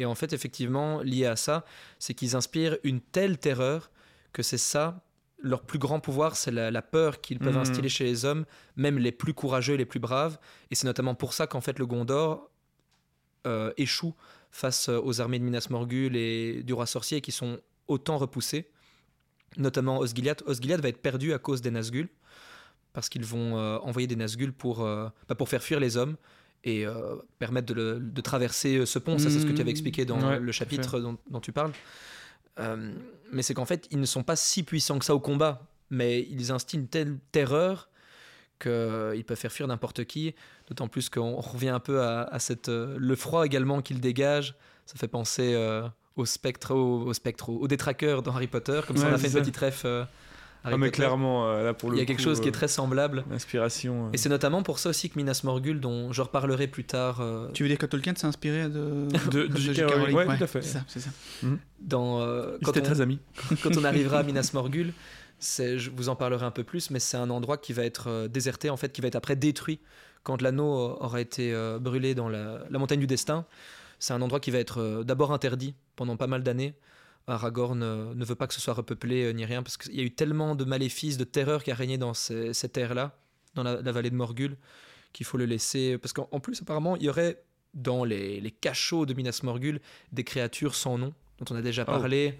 [0.00, 1.64] Et en fait, effectivement, lié à ça,
[1.98, 3.90] c'est qu'ils inspirent une telle terreur
[4.32, 5.04] que c'est ça.
[5.40, 7.60] Leur plus grand pouvoir, c'est la, la peur qu'ils peuvent Mhm.
[7.60, 8.44] instiller chez les hommes,
[8.76, 10.38] même les plus courageux, les plus braves.
[10.70, 12.50] Et c'est notamment pour ça qu'en fait le Gondor
[13.48, 14.14] euh, échoue
[14.50, 17.58] face euh, aux armées de Minas Morgul et du roi sorcier qui sont
[17.88, 18.70] autant repoussés,
[19.56, 20.42] notamment Osgiliath.
[20.46, 22.08] Osgiliath va être perdu à cause des Nazgûl,
[22.92, 26.16] parce qu'ils vont euh, envoyer des Nazgûl pour, bah, pour faire fuir les hommes,
[26.64, 29.18] et euh, permettre de, le- de traverser ce pont.
[29.18, 31.72] Ça, c'est ce que tu avais expliqué dans Ouais, le chapitre dont, dont tu parles.
[32.58, 32.92] Euh,
[33.32, 36.26] mais c'est qu'en fait, ils ne sont pas si puissants que ça au combat, mais
[36.28, 37.88] ils instillent une telle terreur
[38.58, 40.34] qu'ils peuvent faire fuir n'importe qui.
[40.68, 44.54] D'autant plus qu'on revient un peu à, à cette, euh, le froid également qu'ils dégagent.
[44.86, 48.80] Ça fait penser euh, au spectre, au, au spectre, au, détraqueur dans Harry Potter.
[48.86, 49.40] Comme ça, Ouais, on a fait une ça.
[49.40, 49.82] petite ref.
[49.84, 50.04] euh,
[50.64, 52.52] Harry Ah, mais clairement, là pour le Il y a quelque coup, chose qui est
[52.52, 53.24] très semblable.
[53.30, 54.06] L'inspiration.
[54.06, 57.20] euh, Et c'est notamment pour ça aussi que Minas Morgul, dont je reparlerai plus tard
[57.20, 59.82] euh, Tu veux dire que Tolkien s'est inspiré de, De- de J.K.
[59.88, 60.62] Rowling, ouais, tout à fait.
[60.62, 61.10] C'est ça, c'est ça.
[61.80, 63.20] dans euh, Ils quand, on, très amis.
[63.62, 64.92] quand on arrivera à Minas Morgul.
[65.40, 68.28] Je vous en parlerai un peu plus, mais c'est un endroit qui va être euh,
[68.28, 69.80] déserté, en fait, qui va être après détruit
[70.24, 73.46] quand l'anneau euh, aura été euh, brûlé dans la, montagne du destin.
[74.00, 76.74] C'est un endroit qui va être d'abord interdit pendant pas mal d'années.
[77.26, 80.12] Aragorn ne veut pas que ce soit repeuplé ni rien, parce qu'il y a eu
[80.12, 83.18] tellement de maléfices, de terreur qui a régné dans ces, ces terres-là,
[83.54, 84.56] dans la, vallée de Morgul,
[85.12, 85.98] qu'il faut le laisser.
[85.98, 87.42] Parce qu'en en plus, apparemment, il y aurait
[87.74, 89.80] dans les cachots de Minas Morgul
[90.12, 91.90] des créatures sans nom, dont on a déjà Oh.
[91.92, 92.38] parlé,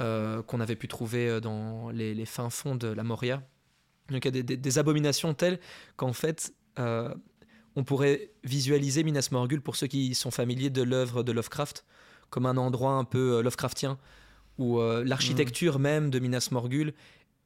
[0.00, 3.42] euh, qu'on avait pu trouver euh, dans les, les fins fonds de la Moria.
[4.08, 5.58] Donc il y a des, des- des abominations telles
[5.96, 7.12] qu'en fait, euh,
[7.76, 11.84] on pourrait visualiser Minas Morgul, pour ceux qui sont familiers de l'œuvre de Lovecraft,
[12.30, 13.98] comme un endroit un peu Lovecraftien,
[14.58, 16.92] où euh, l'architecture même de Minas Morgul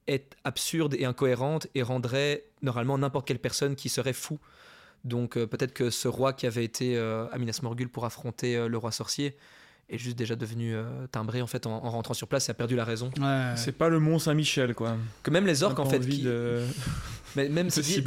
[0.09, 4.39] est absurde et incohérente et rendrait normalement n'importe quelle personne qui serait fou.
[5.05, 8.91] Donc peut-être que ce roi qui avait été à Minas Morgul pour affronter le roi
[8.93, 9.37] sorcier
[9.89, 12.55] est juste déjà devenu euh, timbré en fait en, en rentrant sur place et a
[12.55, 13.11] perdu la raison.
[13.21, 13.53] Ouais.
[13.57, 14.97] C'est pas le Mont Saint-Michel, quoi.
[15.23, 16.63] Que même les orques en fait, envie qui- de,
[17.37, 18.03] mais même de si- s'y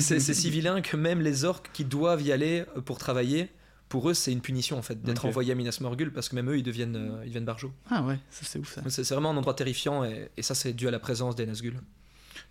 [0.00, 3.48] c'est- si vilain que même les orques qui doivent y aller euh, pour travailler,
[3.88, 5.28] pour eux c'est une punition en fait d'être Ok.
[5.30, 7.72] envoyés à Minas Morgul parce que même eux ils deviennent euh, ils deviennent barjots.
[7.90, 8.82] Ah ouais, ça c'est ouf ça.
[8.88, 11.46] C'est c'est vraiment un endroit terrifiant et, et ça c'est dû à la présence des
[11.46, 11.78] Nazgûl.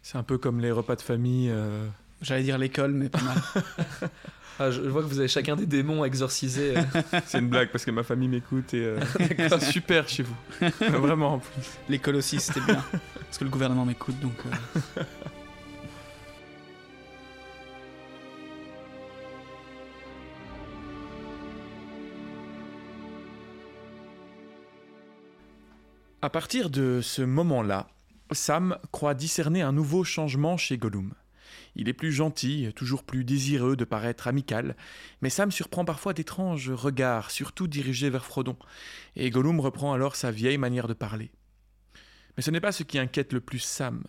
[0.02, 1.50] C'est un peu comme les repas de famille.
[1.52, 1.86] euh,
[2.22, 3.38] J'allais dire l'école, mais pas mal.
[4.60, 6.78] Ah, je, vois que vous avez chacun des démons exorcisés.
[6.78, 6.82] euh.
[7.26, 9.00] C'est une blague parce que ma famille m'écoute et euh,
[9.50, 10.36] c'est super chez vous.
[10.80, 11.64] Vraiment en plus.
[11.90, 12.84] l'école aussi, c'était bien.
[13.26, 14.34] Parce que le gouvernement m'écoute, donc.
[14.46, 15.04] euh,
[26.22, 27.88] À partir de ce moment-là,
[28.32, 31.14] Sam croit discerner un nouveau changement chez Gollum.
[31.76, 34.76] Il est plus gentil, toujours plus désireux de paraître amical,
[35.22, 38.58] mais Sam surprend parfois d'étranges regards, surtout dirigés vers Frodon,
[39.16, 41.32] et Gollum reprend alors sa vieille manière de parler.
[42.38, 44.04] Mais ce n'est pas ce qui inquiète le plus Sam.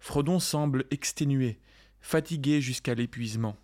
[0.00, 1.58] Frodon semble exténué,
[2.00, 3.56] fatigué jusqu'à l'épuisement.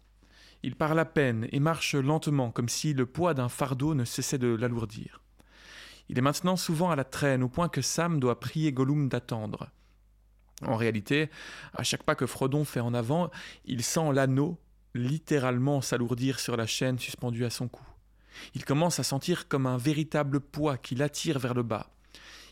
[0.63, 4.39] Il parle à peine et marche lentement, comme si le poids d'un fardeau ne cessait
[4.39, 5.21] de l'alourdir.
[6.09, 9.71] Il est maintenant souvent à la traîne, au point que Sam doit prier Gollum d'attendre.
[10.67, 11.31] En réalité,
[11.75, 13.31] à chaque pas que Frodon fait en avant,
[13.65, 14.59] il sent l'anneau
[14.95, 17.85] littéralement s'alourdir sur la chaîne suspendue à son cou.
[18.55, 21.91] Il commence à sentir comme un véritable poids qui l'attire vers le bas.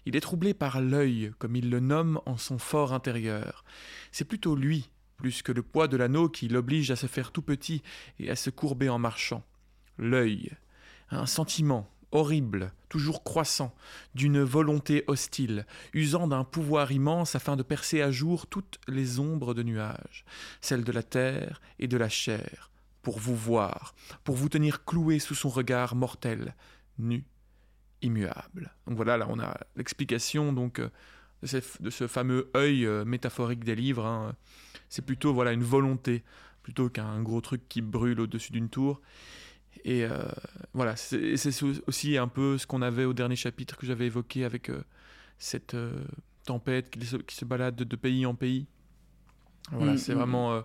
[0.07, 3.65] Il est troublé par l'œil, comme il le nomme en son fort intérieur.
[4.13, 7.43] C'est plutôt lui, plus que le poids de l'anneau, qui l'oblige à se faire tout
[7.43, 7.83] petit
[8.19, 9.45] et à se courber en marchant.
[9.99, 10.53] L'œil,
[11.11, 13.75] un sentiment horrible, toujours croissant,
[14.15, 19.55] d'une volonté hostile, usant d'un pouvoir immense afin de percer à jour toutes les ombres
[19.55, 20.25] de nuages,
[20.61, 22.71] celles de la terre et de la chair,
[23.03, 23.95] pour vous voir,
[24.25, 26.55] pour vous tenir cloué sous son regard mortel,
[26.99, 27.25] nu,
[28.03, 28.75] immuable.
[28.87, 30.89] Donc voilà, là on a l'explication donc euh,
[31.81, 34.05] de, ce- fameux œil euh, métaphorique des livres.
[34.05, 34.35] hein.
[34.89, 36.25] C'est plutôt voilà une volonté
[36.63, 39.01] plutôt qu'un gros truc qui brûle au-dessus d'une tour.
[39.85, 40.11] Et euh,
[40.75, 41.35] voilà, c'est
[41.87, 44.83] aussi un peu ce qu'on avait au dernier chapitre que j'avais évoqué avec euh,
[45.39, 46.05] cette euh,
[46.45, 48.67] tempête qui se, qui se balade de, pays en pays.
[49.73, 50.61] Voilà, Mm, c'est mm, vraiment euh,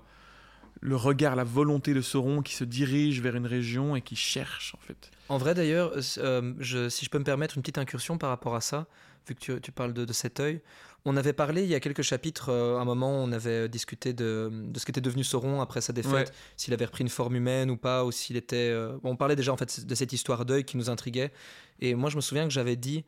[0.81, 4.75] le regard, la volonté de Sauron qui se dirige vers une région et qui cherche
[4.75, 5.09] en fait.
[5.29, 8.55] En vrai d'ailleurs, euh, je- si je peux me permettre une petite incursion par rapport
[8.55, 8.85] à ça,
[9.27, 10.61] vu que tu, tu parles de, de cet œil,
[11.07, 14.13] on avait parlé il y a quelques chapitres, euh, à un moment on avait discuté
[14.13, 16.35] de, de ce qu'était devenu Sauron après sa défaite, Ouais.
[16.57, 18.69] s'il avait repris une forme humaine ou pas, ou s'il était...
[18.71, 21.31] euh, on parlait déjà en fait de cette histoire d'œil qui nous intriguait,
[21.79, 23.05] et moi je me souviens que j'avais dit,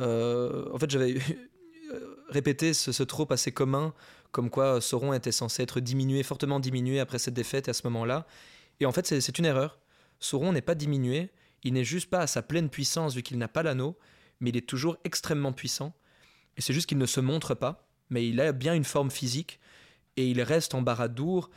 [0.00, 1.14] euh, en fait j'avais
[1.92, 3.92] euh, répété ce, ce trope assez commun,
[4.32, 8.26] comme quoi Sauron était censé être diminué, fortement diminué après cette défaite à ce moment-là,
[8.80, 9.78] et en fait c'est- une erreur.
[10.18, 11.30] Sauron n'est pas diminué,
[11.62, 13.98] il n'est juste pas à sa pleine puissance vu qu'il n'a pas l'anneau,
[14.40, 15.94] mais il est toujours extrêmement puissant.
[16.56, 19.60] Et c'est juste qu'il ne se montre pas, mais il a bien une forme physique
[20.16, 21.50] et il reste en Barad-dûr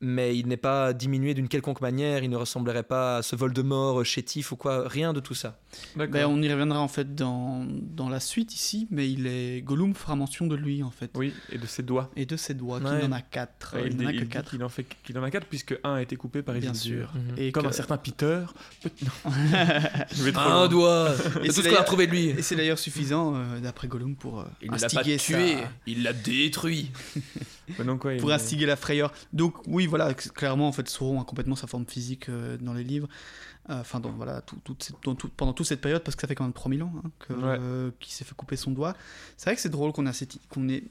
[0.00, 4.04] mais il n'est pas diminué d'une quelconque manière, il ne ressemblerait pas à ce Voldemort
[4.04, 5.58] chétif ou quoi, rien de tout ça.
[5.96, 9.94] Ben, on y reviendra en fait dans, dans la suite ici, mais il est Gollum
[9.94, 11.10] fera mention de lui en fait.
[11.14, 12.10] Oui, et de ses doigts.
[12.16, 13.00] Et de ses doigts, Ouais.
[13.00, 13.74] qu'il en a quatre.
[13.76, 14.50] Ouais, il il, n'en a que il quatre.
[14.50, 17.12] qu'il en, fait, qu'il en a quatre, puisque un a été coupé par Bien sûr.
[17.14, 17.34] Mhm.
[17.38, 18.42] Et Comme que- un certain Peter.
[20.12, 20.68] Je Un loin.
[20.68, 23.34] doigt Et C'est tout ce qu'on a d'ailleurs- trouvé de lui Et c'est d'ailleurs suffisant,
[23.34, 25.56] euh, d'après Gollum, pour euh, Il ne l'a pas instiguer tué,
[25.86, 26.90] il l'a détruit.
[27.78, 29.12] Mais donc, ouais, pour instiguer la frayeur.
[29.32, 32.84] Donc oui, voilà, clairement en fait Sauron a complètement sa forme physique euh, dans les
[32.84, 33.08] livres.
[33.70, 36.22] Euh, Enfin, dans, voilà, tout- toute cette- dans tout- pendant toute cette période, parce que
[36.22, 37.58] ça fait quand même 3000 ans hein, que, Ouais.
[37.60, 38.94] euh, qu'il s'est fait couper son doigt.
[39.36, 40.84] C'est vrai que c'est drôle qu'on a cette- qu'on ait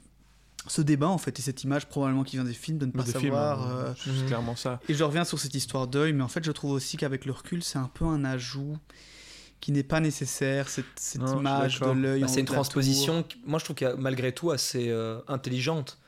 [0.68, 3.02] ce débat en fait et cette image probablement qui vient des films de ne pas
[3.02, 3.62] des savoir.
[3.66, 4.80] hein, euh, c'est clairement ça.
[4.88, 7.32] Et je reviens sur cette histoire d'œil, mais en fait je trouve aussi qu'avec le
[7.32, 8.76] recul c'est un peu un ajout
[9.60, 10.86] qui n'est pas nécessaire, cette,
[11.18, 12.20] Non, image de l'œil.
[12.20, 15.98] Bah, c'est une transposition, qui- moi je trouve qu'elle est malgré tout assez euh, intelligente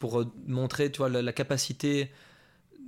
[0.00, 2.10] pour euh, montrer tu vois, la, la capacité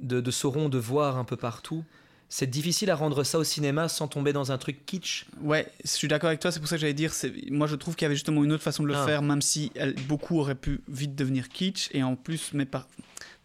[0.02, 1.84] de, de Sauron de voir un peu partout.
[2.28, 5.26] C'est difficile à rendre ça au cinéma sans tomber dans un truc kitsch.
[5.42, 7.76] Ouais, je suis d'accord avec toi, c'est pour ça que j'allais dire, c'est- moi je
[7.76, 9.04] trouve qu'il y avait justement une autre façon de le Ah.
[9.06, 12.88] faire, même si elle- beaucoup auraient pu vite devenir kitsch, et en plus, mais, par...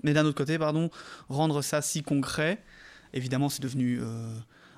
[0.03, 0.89] mais d'un autre côté, pardon,
[1.27, 2.63] rendre ça si concret,
[3.13, 4.33] évidemment c'est devenu euh,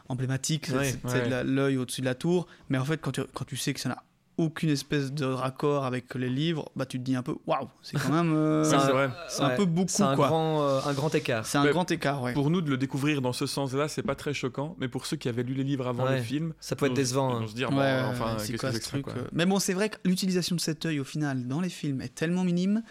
[0.08, 0.96] emblématique, c'est- Ouais,
[1.30, 1.44] ouais.
[1.44, 3.90] l'œil au-dessus de la tour, mais en fait quand tu, quand tu sais que ça
[3.90, 4.04] n'a
[4.40, 7.98] aucune espèce de raccord avec les livres, bah tu te dis un peu, waouh, c'est
[7.98, 8.34] quand même...
[8.34, 9.10] euh, C'est vrai.
[9.28, 10.28] c'est un peu beaucoup, C'est un quoi.
[10.28, 11.46] grand, euh, un grand écart.
[11.46, 12.34] c'est un Mais grand écart, ouais.
[12.34, 14.76] Pour nous, de le découvrir dans ce sens-là, c'est pas très choquant.
[14.80, 16.18] Mais pour ceux qui avaient lu les livres avant Ouais.
[16.18, 17.40] le film, Ça peut être décevant.
[17.42, 17.48] Ils hein.
[17.48, 19.06] se dire, Ouais, bon, ouais, enfin, c'est qu'est-ce quoi que ce c'est que ça, truc
[19.06, 19.14] quoi.
[19.34, 22.16] Mais bon, c'est vrai que l'utilisation de cet œil, au final, dans les films, est
[22.16, 22.82] tellement minime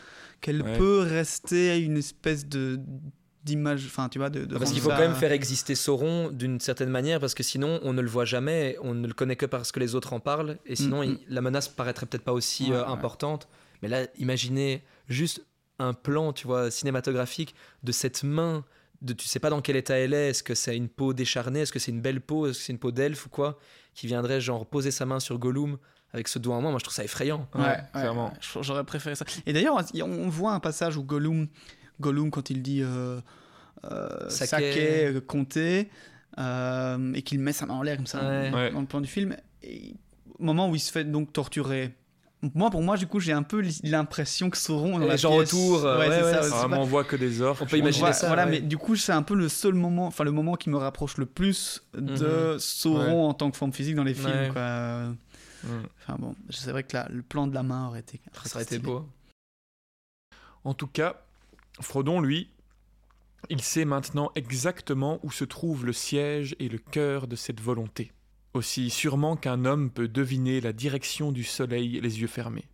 [0.40, 0.76] qu'elle Ouais.
[0.78, 2.78] peut rester une espèce de
[3.44, 4.44] d'image, enfin, tu vois, de.
[4.44, 7.80] de Parce qu'il faut quand même faire exister Sauron d'une certaine manière, parce que sinon
[7.82, 10.20] on ne le voit jamais, on ne le connaît que parce que les autres en
[10.20, 11.18] parlent, et sinon Mm, mm.
[11.28, 12.90] il- la menace paraîtrait peut-être pas aussi Ouais, euh, ouais.
[12.90, 13.48] importante.
[13.82, 15.44] Mais là, imaginez juste
[15.78, 18.64] un plan, tu vois, cinématographique de cette main,
[19.00, 21.60] de tu sais pas dans quel état elle est, est-ce que c'est une peau décharnée,
[21.60, 23.58] est-ce que c'est une belle peau, est-ce que c'est une peau d'elfe ou quoi,
[23.94, 25.78] qui viendrait genre poser sa main sur Gollum
[26.12, 27.46] avec ce doigt en main, moi je trouve ça effrayant.
[27.54, 28.30] Ouais, Ouais,
[28.62, 29.24] J'aurais préféré ça.
[29.46, 31.46] Et d'ailleurs, on voit un passage où Gollum,
[32.00, 33.20] Gollum quand il dit euh,
[33.84, 35.06] euh, Saké.
[35.06, 35.88] euh, compter,
[36.38, 38.50] euh, et qu'il met sa main en l'air comme ça Ouais.
[38.52, 38.70] Ouais.
[38.72, 39.94] dans le plan du film, et,
[40.38, 41.94] au moment où il se fait donc torturer.
[42.54, 45.30] Moi, pour moi, du coup, j'ai un peu l'impression que Sauron dans Et la gens
[45.36, 47.60] pièce- autour, euh, ouais, c'est ouais, ça, Vraiment, on voit que des orques.
[47.62, 48.50] On peut on imaginer voit- ça, Voilà, ouais.
[48.52, 51.16] mais du coup, c'est un peu le seul moment, enfin le moment qui me rapproche
[51.16, 54.28] le plus de Sauron en tant que forme physique dans les films.
[54.30, 54.50] Ouais.
[54.52, 55.08] Quoi.
[55.64, 55.82] Mm.
[56.00, 58.20] Enfin bon, c'est vrai que là, le plan de la main aurait été.
[58.44, 59.04] Ça aurait été beau.
[60.62, 61.20] En tout cas,
[61.80, 62.50] Frodon, lui,
[63.50, 68.12] il sait maintenant exactement où se trouve le siège et le cœur de cette volonté.
[68.54, 72.66] Aussi sûrement qu'un homme peut deviner la direction du soleil les yeux fermés.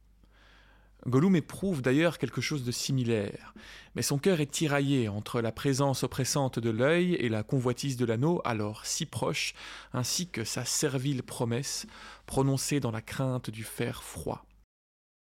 [1.06, 3.52] Gollum éprouve d'ailleurs quelque chose de similaire,
[3.94, 8.06] mais son cœur est tiraillé entre la présence oppressante de l'œil et la convoitise de
[8.06, 9.52] l'anneau, alors si proche,
[9.92, 11.86] ainsi que sa servile promesse,
[12.24, 14.46] prononcée dans la crainte du fer froid.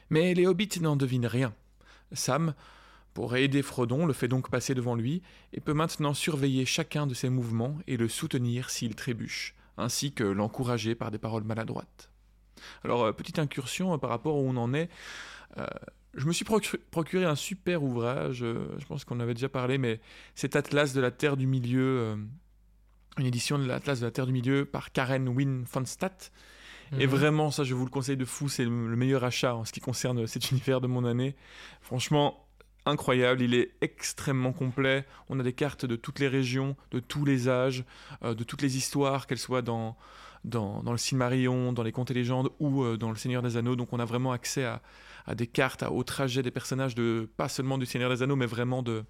[0.10, 1.54] Mais les hobbits n'en devinent rien.
[2.13, 2.54] Sam,
[3.13, 5.21] pour aider Frodon, le fait donc passer devant lui
[5.54, 10.23] et peut maintenant surveiller chacun de ses mouvements et le soutenir s'il trébuche, ainsi que
[10.23, 12.10] l'encourager par des paroles maladroites.
[12.84, 14.89] Alors, euh, petite incursion euh, par rapport où on en est.
[15.58, 15.65] euh,
[16.15, 19.99] je me suis procu- procuré un super ouvrage, je pense qu'on avait déjà parlé, mais
[20.36, 22.15] cet Atlas de la Terre du Milieu, euh,
[23.17, 26.32] une édition de l'Atlas de la Terre du Milieu par Karen Wynne von Stadt.
[26.99, 27.12] Et Mhm.
[27.12, 29.80] vraiment, ça, je vous le conseille de fou, c'est le meilleur achat en ce qui
[29.80, 31.36] concerne cet univers de mon année.
[31.82, 32.42] Franchement,
[32.86, 35.06] incroyable, il est extrêmement complet.
[35.30, 37.84] On a des cartes de toutes les régions, de tous les âges,
[38.24, 39.96] euh, de toutes les histoires, qu'elles soient dans,
[40.43, 43.58] dans, dans le Silmarillion, dans les Contes et légendes ou euh, dans le Seigneur des
[43.58, 43.76] Anneaux.
[43.76, 44.82] Donc on a vraiment accès à,
[45.26, 48.36] à des cartes, à- au trajet des personnages, de, pas seulement du Seigneur des Anneaux,
[48.36, 49.04] mais vraiment de,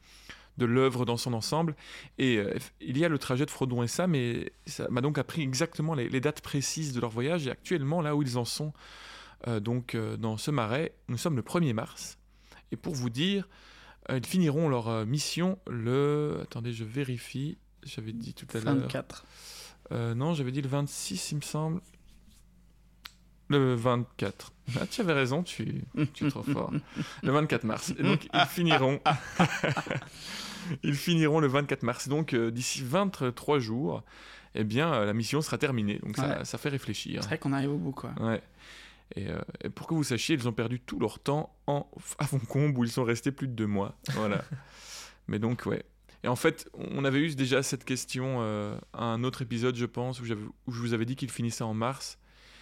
[0.57, 1.75] de l'œuvre dans son ensemble.
[2.19, 5.17] Et euh, il y a le trajet de Frodon et Sam, et ça m'a donc
[5.17, 8.45] appris exactement les, les dates précises de leur voyage et actuellement là où ils en
[8.45, 8.71] sont.
[9.61, 12.17] donc dans ce marais, nous sommes le 1er mars.
[12.73, 13.47] Et pour vous dire,
[14.09, 16.39] euh, ils finiront leur euh, mission le...
[16.41, 17.57] Attendez, je vérifie.
[17.83, 18.75] J'avais dit tout à l'heure.
[18.75, 19.25] 24.
[19.91, 21.81] Euh, non, j'avais dit le 26, il me semble.
[23.49, 24.51] Le 24.
[24.79, 26.73] Ah, tu avais raison, tu, tu es trop fort.
[27.21, 27.93] Le 24 mars.
[27.99, 28.99] Et donc, ils finiront.
[30.83, 32.07] ils finiront le 24 mars.
[32.07, 34.03] Donc, euh, d'ici 23 jours,
[34.55, 35.99] eh bien, euh, la mission sera terminée.
[35.99, 37.21] Donc, ça, fait réfléchir.
[37.21, 38.13] C'est vrai qu'on arrive au bout, quoi.
[38.19, 38.41] Ouais.
[39.15, 42.25] Et, euh, et pour que vous sachiez, ils ont perdu tout leur temps en, à
[42.25, 43.95] Foncombe où ils sont restés plus de deux mois.
[44.13, 44.43] Voilà.
[45.27, 45.83] Mais donc, ouais.
[46.23, 49.85] Et en fait, on avait eu déjà cette question euh, à un autre épisode, je
[49.85, 50.35] pense, où je
[50.67, 52.17] vous avais dit qu'ils finissaient en mars.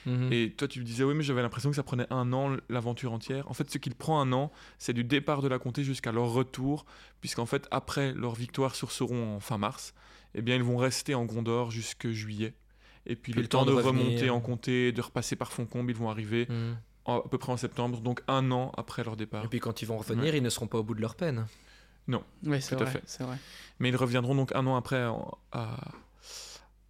[0.05, 0.33] Mhm.
[0.33, 3.13] Et toi, tu me disais, oui, mais j'avais l'impression que ça prenait un an l'aventure
[3.13, 3.49] entière.
[3.49, 6.31] En fait, ce qu'il prend un an, c'est du départ de la comté jusqu'à leur
[6.31, 6.85] retour,
[7.21, 9.93] puisqu'en fait, après leur victoire sur Sauron en fin mars,
[10.33, 12.53] eh bien, ils vont rester en Gondor jusque juillet.
[13.05, 14.03] Et puis, le, temps, de, revenir.
[14.05, 16.47] remonter en comté, de repasser par Foncombe, ils vont arriver
[17.05, 19.43] en- à peu près en septembre, donc un an après leur départ.
[19.45, 21.45] Et puis quand ils vont revenir, ils ne seront pas au bout de leur peine.
[22.07, 22.93] Oui, c'est Tout à vrai.
[22.93, 23.03] fait.
[23.05, 23.37] C'est vrai.
[23.79, 25.77] Mais ils reviendront donc un an après en, à-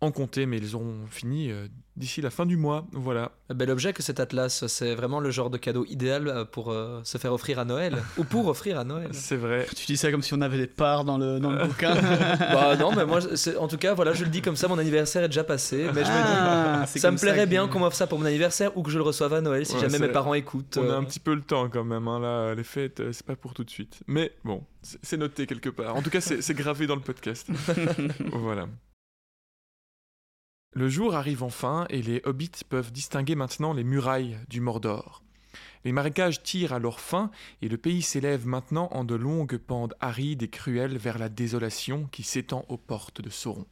[0.02, 2.88] en comté, mais ils auront fini euh, d'ici la fin du mois.
[2.92, 3.34] Voilà.
[3.50, 6.72] Un bel objet que cet atlas, c'est vraiment le genre de cadeau idéal euh, pour
[6.72, 9.10] euh, se faire offrir à Noël, ou pour offrir à Noël.
[9.12, 9.68] C'est vrai.
[9.76, 11.94] Tu dis ça comme si on avait des parts dans le, dans le bouquin.
[12.40, 13.20] bah non, mais moi,
[13.60, 16.04] en tout cas, voilà, je le dis comme ça, mon anniversaire est déjà passé, mais
[16.04, 18.76] je me dis, Ah, c'est ça me plairait bien qu'on m'offre ça pour mon anniversaire
[18.76, 20.80] ou que je le reçoive à Noël si Ouais, jamais mes parents écoutent.
[20.82, 22.08] On a un petit peu le temps quand même.
[22.08, 24.00] hein, là, les fêtes, c'est pas pour tout de suite.
[24.08, 25.96] Mais bon, c'est noté quelque part.
[25.96, 27.48] En tout cas, c'est gravé dans le podcast.
[28.32, 28.66] voilà.
[30.74, 35.22] Le jour arrive enfin et les hobbits peuvent distinguer maintenant les murailles du Mordor.
[35.84, 37.30] Les marécages tirent à leur fin
[37.62, 42.08] et le pays s'élève maintenant en de longues pentes arides et cruelles vers la désolation
[42.14, 43.66] qui s'étend aux portes de Sauron.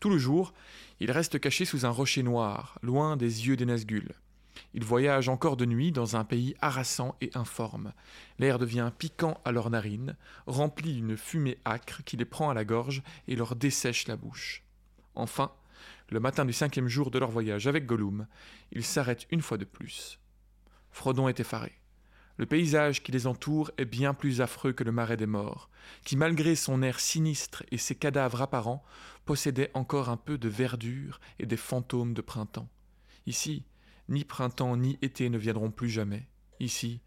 [0.00, 0.54] Tout le jour,
[0.98, 4.14] ils restent cachés sous un rocher noir, loin des yeux des Nazgûl.
[4.72, 7.92] Ils voyagent encore de nuit dans un pays harassant et informe.
[8.38, 12.64] L'air devient piquant à leurs narines, rempli d'une fumée âcre qui les prend à la
[12.64, 14.62] gorge et leur dessèche la bouche.
[15.14, 15.50] Enfin,
[16.10, 18.26] le matin du cinquième jour de leur voyage avec Gollum,
[18.72, 20.18] ils s'arrêtent une fois de plus.
[20.90, 21.72] Frodon est effaré.
[22.38, 25.68] Le paysage qui les entoure est bien plus affreux que le marais des morts,
[26.04, 28.84] qui malgré son air sinistre et ses cadavres apparents,
[29.24, 32.68] possédait encore un peu de verdure et des fantômes de printemps.
[33.26, 33.64] Ici,
[34.08, 36.28] ni printemps ni été ne viendront plus jamais.
[36.60, 37.00] Ici,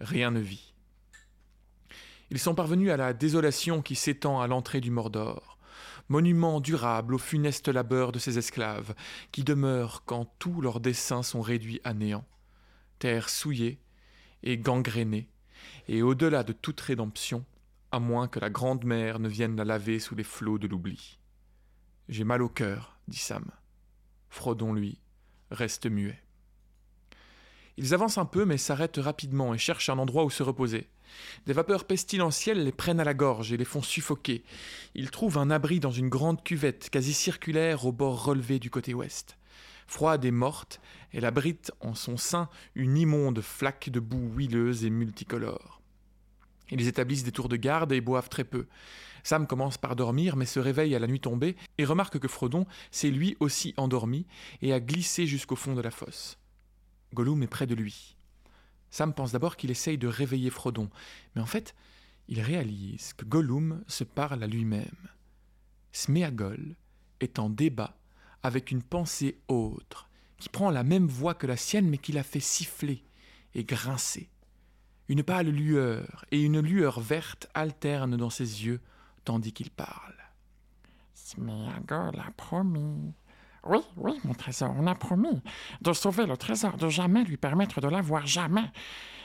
[0.00, 0.72] rien ne vit.
[2.30, 5.58] Ils sont parvenus à la désolation qui s'étend à l'entrée du Mordor,
[6.10, 8.94] monument durable au funeste labeur de ces esclaves,
[9.32, 12.26] qui demeurent quand tous leurs desseins sont réduits à néant.
[12.98, 13.80] Terre souillée
[14.42, 15.28] et gangrénée,
[15.88, 17.46] et au-delà de toute rédemption,
[17.92, 21.18] à moins que la grande mer ne vienne la laver sous les flots de l'oubli.
[22.08, 23.50] J'ai mal au cœur, dit Sam.
[24.28, 24.98] Frodon, lui,
[25.50, 26.22] reste muet.
[27.76, 30.88] Ils avancent un peu mais s'arrêtent rapidement et cherchent un endroit où se reposer.
[31.46, 34.42] Des vapeurs pestilentielles les prennent à la gorge et les font suffoquer.
[34.94, 38.94] Ils trouvent un abri dans une grande cuvette quasi circulaire au bord relevé du côté
[38.94, 39.36] ouest.
[39.86, 40.80] Froide et morte,
[41.12, 45.80] elle abrite en son sein une immonde flaque de boue huileuse et multicolore.
[46.70, 48.66] Ils établissent des tours de garde et boivent très peu.
[49.24, 52.66] Sam commence par dormir, mais se réveille à la nuit tombée et remarque que Frodon
[52.90, 54.26] s'est lui aussi endormi
[54.62, 56.38] et a glissé jusqu'au fond de la fosse.
[57.12, 58.16] Gollum est près de lui.
[58.90, 60.90] Sam pense d'abord qu'il essaye de réveiller Frodon,
[61.34, 61.74] mais en fait,
[62.28, 65.08] il réalise que Gollum se parle à lui-même.
[65.92, 66.76] Sméagol
[67.20, 67.96] est en débat
[68.42, 72.22] avec une pensée autre, qui prend la même voix que la sienne, mais qui la
[72.22, 73.04] fait siffler
[73.54, 74.28] et grincer.
[75.08, 78.80] Une pâle lueur et une lueur verte alternent dans ses yeux
[79.24, 80.14] tandis qu'il parle.
[81.14, 83.12] Sméagol a promis.
[83.64, 85.42] Oui, oui, mon trésor, on a promis
[85.82, 88.70] de sauver le trésor, de jamais lui permettre de l'avoir, jamais.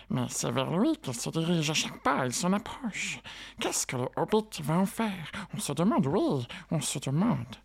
[0.09, 3.19] Mais c'est vers lui qu'il se dirige à chaque pas, il s'en approche.
[3.59, 5.31] Qu'est-ce que le hobbit va en faire?
[5.53, 7.55] On se demande, oui, on se demande.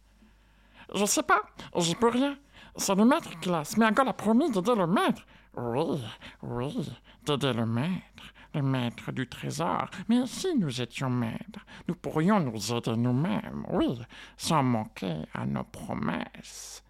[0.94, 1.42] Je sais pas,
[1.76, 2.36] j'y peux rien.
[2.76, 3.64] C'est le maître qui l'a.
[3.64, 5.26] Sméagol a promis d'aider le maître.
[5.56, 6.00] Oui,
[6.42, 6.92] oui,
[7.24, 8.24] d'aider le maître,
[8.55, 9.88] le maître du trésor.
[10.09, 13.98] Mais si nous étions maîtres, nous pourrions nous aider nous-mêmes, oui,
[14.36, 16.82] sans manquer à nos promesses.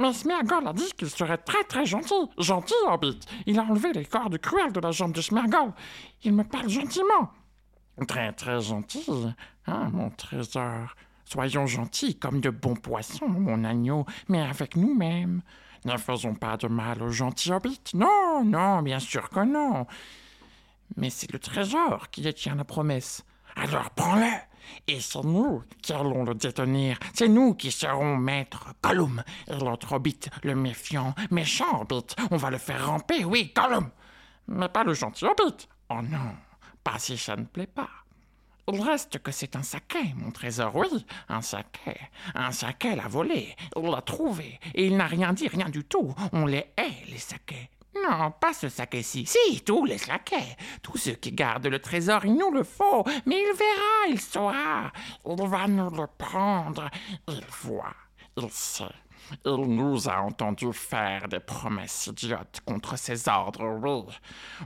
[0.00, 2.14] Mais Sméagol a dit qu'il serait très très gentil.
[2.38, 3.20] Gentil, Hobbit.
[3.46, 5.72] Il a enlevé les cordes cruelles de la jambe de Sméagol.
[6.24, 7.30] Il me parle gentiment.
[8.08, 9.06] Très très gentil,
[9.66, 10.94] hein, mon trésor.
[11.24, 15.42] Soyons gentils comme de bons poissons, mon agneau, mais avec nous-mêmes.
[15.84, 17.92] Ne faisons pas de mal aux gentils hobbits.
[17.94, 19.86] Non, non, bien sûr que non.
[20.96, 23.24] Mais c'est le trésor qui détient la promesse.
[23.56, 24.30] Alors prends-le.
[24.86, 26.98] Et c'est nous qui allons le détenir.
[27.12, 29.22] C'est nous qui serons maître Gollum.
[29.48, 33.90] Et l'autre hobbit, le méfiant, méchant hobbit, on va le faire ramper, oui, Gollum.
[34.48, 35.68] Mais pas le gentil hobbit.
[35.90, 36.34] Oh non,
[36.82, 37.90] pas si ça ne plaît pas.
[38.72, 42.00] Il reste que c'est un saquet, mon trésor, oui, un saquet.
[42.34, 46.14] Un saquet l'a volé, il l'a trouvé, et il n'a rien dit, rien du tout.
[46.32, 47.68] On les hait, les saquets.
[48.02, 49.26] Non, pas ce saquet-ci.
[49.26, 50.56] Si, tous les saquets.
[50.82, 53.04] Tous ceux qui gardent le trésor, il nous le faut.
[53.26, 54.92] Mais il verra, il saura.
[55.26, 56.90] Il va nous le prendre.
[57.28, 57.94] Il voit,
[58.36, 58.84] il sait.
[59.44, 64.14] Il nous a entendu faire des promesses idiotes contre ses ordres, oui.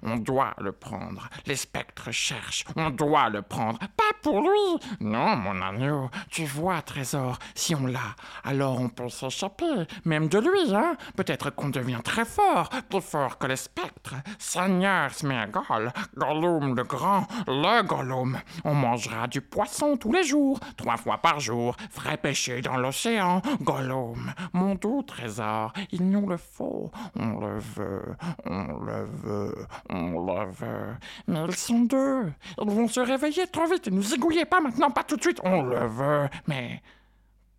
[0.03, 1.29] On doit le prendre.
[1.47, 2.65] Les spectres cherchent.
[2.77, 3.79] On doit le prendre.
[3.79, 4.89] Pas pour lui.
[5.01, 6.11] Non, mon agneau.
[6.31, 9.87] Tu vois, Trésor, si on l'a, alors on peut s'échapper.
[10.05, 10.97] Même de lui, hein.
[11.17, 12.71] Peut-être qu'on devient très fort.
[12.89, 14.15] Plus fort que les spectres.
[14.39, 15.93] Seigneur Smeagol.
[16.17, 17.27] Gollum le grand.
[17.47, 18.39] Le Gollum.
[18.65, 20.61] On mangera du poisson tous les jours.
[20.77, 21.77] Trois fois par jour.
[21.91, 23.43] Frais pêché dans l'océan.
[23.61, 24.33] Gollum.
[24.53, 25.73] Mon doux trésor.
[25.91, 26.91] Il nous le faut.
[27.17, 28.17] On le veut.
[28.45, 29.67] On le veut.
[29.91, 30.97] On le veut.
[31.27, 32.33] Mais ils sont deux.
[32.61, 33.87] Ils vont se réveiller trop vite.
[33.87, 34.91] Ne nous zigouillez pas maintenant.
[34.91, 35.41] Pas tout de suite.
[35.45, 36.29] On le veut.
[36.47, 36.83] Mais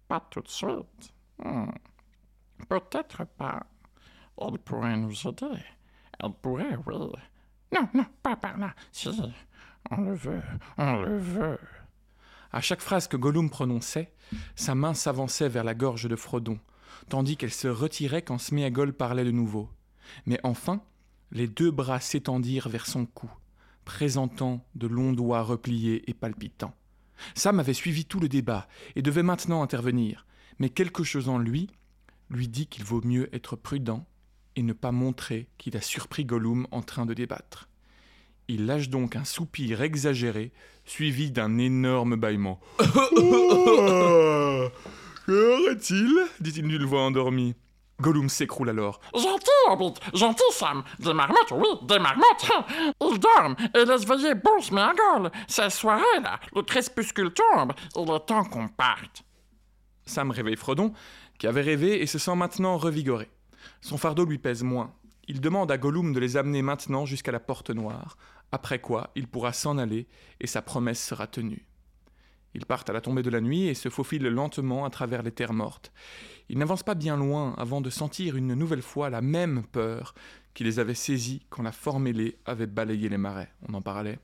[0.08, 1.14] pas tout de suite.
[1.44, 1.72] Hmm.
[2.68, 3.64] Peut-être pas.
[4.42, 5.64] Elle pourrait nous aider.
[6.22, 6.96] Elle pourrait, oui.
[7.74, 8.74] Non, non, pas par là.
[8.92, 9.10] Si,
[9.92, 10.42] on le veut,
[10.78, 11.60] on le veut.
[12.52, 14.12] À chaque phrase que Gollum prononçait,
[14.56, 16.60] sa main s'avançait vers la gorge de Frodon,
[17.10, 19.70] tandis qu'elle se retirait quand Sméagol parlait de nouveau.
[20.26, 20.82] Mais enfin,
[21.32, 23.30] les deux bras s'étendirent vers son cou,
[23.86, 26.74] présentant de longs doigts repliés et palpitants.
[27.36, 30.26] Sam avait suivi tout le débat et devait maintenant intervenir,
[30.60, 31.70] mais quelque chose en lui
[32.30, 34.06] lui dit qu'il vaut mieux être prudent
[34.56, 37.70] et ne pas montrer qu'il a surpris Gollum en train de débattre.
[38.48, 40.52] Il lâche donc un soupir exagéré,
[40.86, 42.60] suivi d'un énorme bâillement.
[45.30, 47.54] Qu'aurait-il dit-il d'une voix endormie.
[48.02, 49.00] Gollum s'écroule alors.
[49.14, 50.84] Gentil, Hobbit, gentil, Sam.
[50.98, 52.50] Des marmottes, oui, des marmottes.
[53.02, 55.30] Ils dorment et laissent veiller bon Sméagol.
[55.48, 56.40] C'est soirée, là.
[56.56, 57.74] Le crépuscule tombe.
[57.96, 59.22] Il est temps qu'on parte.
[60.04, 60.94] Sam réveille Frodon,
[61.38, 63.30] qui avait rêvé et se sent maintenant revigoré.
[63.82, 64.96] Son fardeau lui pèse moins.
[65.28, 68.18] Il demande à Gollum de les amener maintenant jusqu'à la porte noire,
[68.52, 70.08] après quoi il pourra s'en aller
[70.42, 71.69] et sa promesse sera tenue.
[72.54, 75.32] Ils partent à la tombée de la nuit et se faufilent lentement à travers les
[75.32, 75.92] terres mortes.
[76.50, 80.16] Ils n'avancent pas bien loin avant de sentir une nouvelle fois la même peur
[80.54, 83.54] qui les avait saisis quand la forme ailée avait balayé les marais.
[83.68, 84.20] On en parlait.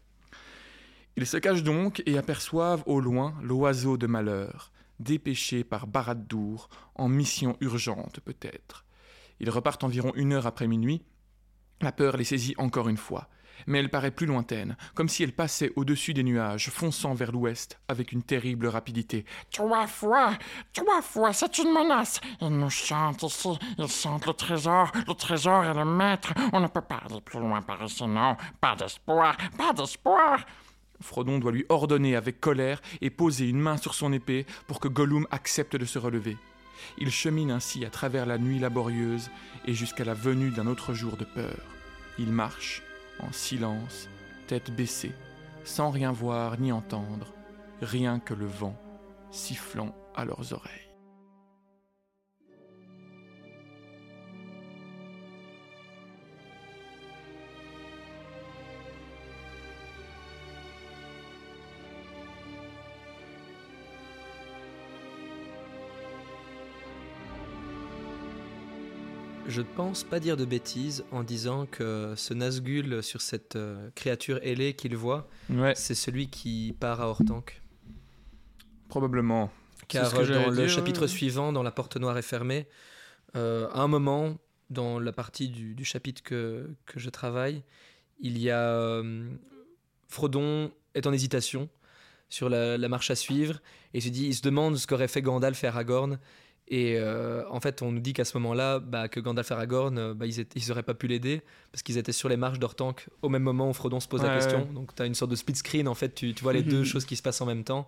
[1.17, 7.07] Ils se cachent donc et aperçoivent au loin l'oiseau de malheur, dépêché par Barad-dûr, en
[7.07, 8.85] mission urgente peut-être.
[9.39, 11.03] Ils repartent environ une heure après minuit.
[11.81, 13.29] La peur les saisit encore une fois,
[13.67, 17.79] mais elle paraît plus lointaine, comme si elle passait au-dessus des nuages, fonçant vers l'ouest
[17.87, 19.25] avec une terrible rapidité.
[19.51, 20.33] Trois fois,
[20.73, 22.19] trois fois, c'est une menace.
[22.41, 26.33] Ils nous chantent ici, ils sentent le trésor, le trésor est le maître.
[26.53, 28.37] On ne peut pas aller plus loin par ici, non.
[28.59, 30.39] Pas d'espoir, pas d'espoir.
[31.01, 34.87] Frodon doit lui ordonner avec colère et poser une main sur son épée pour que
[34.87, 36.37] Gollum accepte de se relever.
[36.97, 39.29] Il chemine ainsi à travers la nuit laborieuse
[39.65, 41.57] et jusqu'à la venue d'un autre jour de peur.
[42.17, 42.81] Il marche,
[43.19, 44.09] en silence,
[44.47, 45.13] tête baissée,
[45.63, 47.33] sans rien voir ni entendre,
[47.81, 48.75] rien que le vent
[49.31, 50.84] sifflant à leurs oreilles.
[69.47, 73.89] Je ne pense pas dire de bêtises en disant que ce Nazgûl sur cette euh,
[73.93, 77.61] créature ailée qu'il voit, Ouais, c'est celui qui part à Hortank.
[78.89, 79.51] probablement.
[79.87, 82.67] Car ce que euh, dans le dire, chapitre suivant, dans La Porte Noire est fermée,
[83.35, 84.35] euh, à un moment,
[84.71, 87.61] dans la partie du, du chapitre que, que je travaille,
[88.19, 89.29] il y a euh,
[90.07, 91.69] Frodon est en hésitation
[92.29, 93.61] sur la, la marche à suivre
[93.93, 96.17] et il se dit, il se demande ce qu'aurait fait Gandalf et Aragorn.
[96.67, 99.97] Et euh, en fait, on nous dit qu'à ce moment-là, bah, que Gandalf et Aragorn,
[99.99, 101.41] euh, bah, ils, étaient- ils auraient pas pu l'aider
[101.71, 104.29] parce qu'ils étaient sur les marches d'Ortank au même moment où Frodon se pose la
[104.35, 104.61] question.
[104.67, 104.73] ouais.
[104.73, 105.87] Donc, tu as une sorte de split screen.
[105.87, 107.87] En fait, tu, tu vois les deux choses qui se passent en même temps.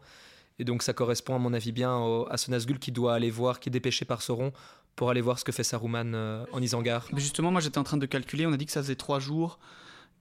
[0.60, 3.32] Et donc, ça correspond, à mon avis, bien au- à ce Nazgûl qui doit aller
[3.32, 4.54] voir, qui est dépêché par Sauron
[4.96, 7.08] pour aller voir ce que fait Saruman euh, en Isengard.
[7.14, 9.20] Mais justement, moi j'étais en train de calculer, on a dit que ça faisait trois
[9.20, 9.60] jours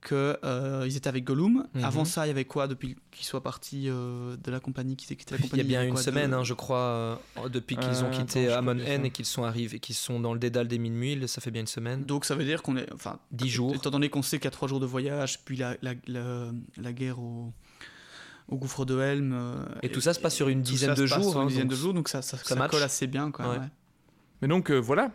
[0.04, 1.66] qu'ils étaient avec Gollum.
[1.74, 1.84] Mhm.
[1.84, 5.12] Avant ça, il y avait quoi depuis qu'ils soient partis euh, de la compagnie, qu'ils
[5.12, 7.16] aient quitté la Il y compagnie a bien une quoi, semaine, hein, je crois, euh,
[7.50, 8.94] depuis qu'ils ont Euh, quitté Amon ça.
[8.94, 11.26] et qu'ils sont arrivés, qu'ils sont dans le dédale des Minuit.
[11.28, 12.04] Ça fait bien une semaine.
[12.04, 12.92] Donc ça veut dire qu'on est.
[12.92, 13.74] Enfin, 10 jours.
[13.74, 16.46] Étant donné qu'on sait qu'il y a trois jours de voyage, puis la, la, la,
[16.76, 17.52] la guerre au,
[18.48, 19.32] au gouffre de Helm.
[19.34, 21.30] euh, Et tout ça se passe sur une tout dizaine ça de se passe jours,
[21.32, 22.70] sur hein, une dizaine donc de jours, donc ça, ça, ça ça match.
[22.70, 23.32] colle assez bien.
[23.38, 23.44] Ouais.
[23.46, 23.58] ouais.
[24.42, 25.10] Mais donc euh, voilà,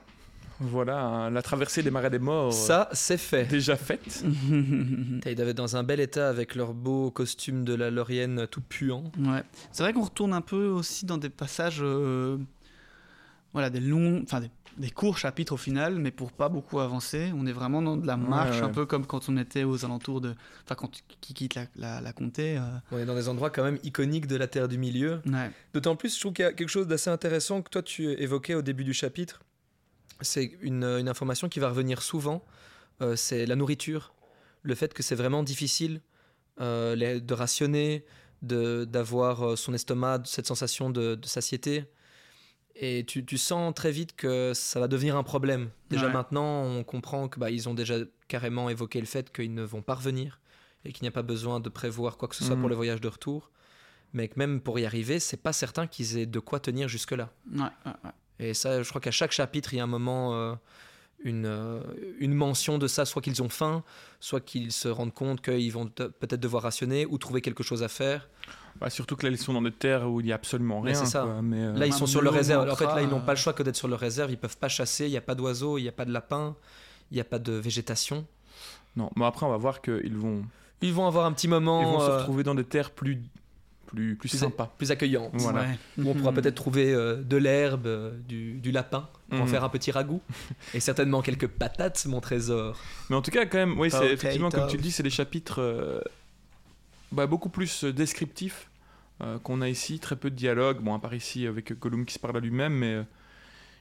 [0.61, 3.45] voilà la traversée des marais des morts Ça, c'est euh, fait.
[3.45, 4.23] déjà faite.
[5.25, 8.61] Ils doivent être dans un bel état avec leur beau costume de la Laurienne tout
[8.61, 9.03] puant.
[9.19, 9.43] Ouais.
[9.71, 12.37] C'est vrai qu'on retourne un peu aussi dans des passages, euh,
[13.53, 17.33] voilà, des longs, enfin des des courts chapitres au final, mais pour pas beaucoup avancer.
[17.35, 18.63] On est vraiment dans de la marche, ouais.
[18.63, 20.33] un peu comme quand on était aux alentours de.
[20.63, 20.89] Enfin, quand
[21.19, 22.57] qui quitte la, la, la comté.
[22.57, 22.61] euh,
[22.93, 25.19] On est dans des endroits quand même iconiques de la Terre du Milieu.
[25.25, 25.51] Ouais.
[25.73, 28.55] D'autant plus, je trouve qu'il y a quelque chose d'assez intéressant que toi tu évoquais
[28.55, 29.41] au début du chapitre.
[30.21, 32.43] C'est une, une information qui va revenir souvent.
[33.01, 34.13] euh, c'est la nourriture.
[34.63, 36.01] Le fait que c'est vraiment difficile
[36.59, 38.05] euh, les- de rationner,
[38.41, 41.85] d'avoir euh, son estomac, cette sensation de, de satiété.
[42.75, 45.69] Et tu, tu sens très vite que ça va devenir un problème.
[45.89, 46.13] Déjà Ouais.
[46.13, 47.95] maintenant, on comprend que bah, ils ont déjà
[48.27, 50.39] carrément évoqué le fait qu'ils ne vont pas revenir
[50.85, 52.61] et qu'il n'y a pas besoin de prévoir quoi que ce soit Mhm.
[52.61, 53.51] pour le voyage de retour.
[54.13, 57.29] Mais que même pour y arriver, c'est pas certain qu'ils aient de quoi tenir jusque-là.
[57.53, 58.11] Ouais, ouais, ouais.
[58.41, 60.53] Et ça, je crois qu'à chaque chapitre, il y a un moment, euh,
[61.23, 61.79] une, euh,
[62.19, 63.83] une mention de ça, soit qu'ils ont faim,
[64.19, 67.87] soit qu'ils se rendent compte qu'ils vont peut-être devoir rationner ou trouver quelque chose à
[67.87, 68.27] faire.
[68.79, 70.91] Bah, surtout que là, ils sont dans des terres où il n'y a absolument Mais
[70.91, 70.99] rien.
[70.99, 71.21] c'est ça.
[71.23, 71.41] quoi.
[71.43, 72.67] Mais, euh, Là, ils sont sur leur réserve.
[72.69, 74.31] En fait, là, ils n'ont pas le choix que d'être sur leur réserve.
[74.31, 75.05] Ils peuvent pas chasser.
[75.05, 76.55] Il n'y a pas d'oiseaux, il n'y a pas de lapins,
[77.11, 78.25] il n'y a pas de végétation.
[78.95, 80.43] Non, mais après, on va voir qu'ils vont,
[80.81, 83.21] Ils vont avoir un petit ils moment vont se retrouver dans des terres plus,
[83.91, 84.73] plus, plus plus, sympas.
[85.31, 85.41] plus.
[85.43, 85.61] Voilà.
[85.61, 85.79] Ouais.
[85.99, 86.41] Où on pourra Mhm.
[86.41, 89.49] peut-être trouver euh, de l'herbe, euh, du, du lapin, pour en Mhm.
[89.49, 90.21] faire un petit ragoût.
[90.73, 92.79] Et certainement quelques patates, mon trésor.
[93.09, 95.09] Mais en tout cas, quand même, oui, c'est effectivement, comme tu le dis, c'est des
[95.09, 96.01] chapitres euh,
[97.11, 98.69] bah, beaucoup plus descriptifs
[99.21, 99.99] euh, qu'on a ici.
[99.99, 100.79] Très peu de dialogue.
[100.81, 103.03] Bon, à part ici avec Gollum qui se parle à lui-même, mais euh,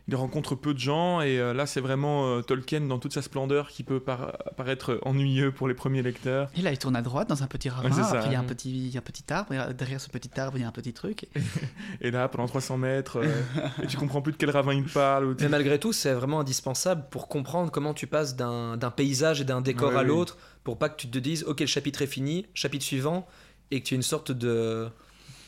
[0.08, 1.20] il rencontre peu de gens.
[1.20, 4.98] Et euh, là, c'est vraiment euh, Tolkien dans toute sa splendeur qui peut par- paraître
[5.02, 6.48] ennuyeux pour les premiers lecteurs.
[6.56, 7.88] Et là, il tourne à droite dans un petit ravin.
[7.88, 8.16] Ouais, c'est ça.
[8.18, 9.52] après, il y a un petit, il y a un petit arbre.
[9.54, 11.26] Et derrière ce petit arbre, il y a un petit truc.
[12.00, 15.36] Et là, pendant 300 mètres, euh, et tu comprends plus de quel ravin il parle.
[15.40, 19.44] Mais malgré tout, c'est vraiment indispensable pour comprendre comment tu passes d'un d'un paysage et
[19.44, 20.08] d'un décor Ouais, à oui.
[20.08, 23.26] l'autre, pour pas que tu te dises, ok, le chapitre est fini, chapitre suivant,
[23.70, 24.88] et que tu aies une sorte de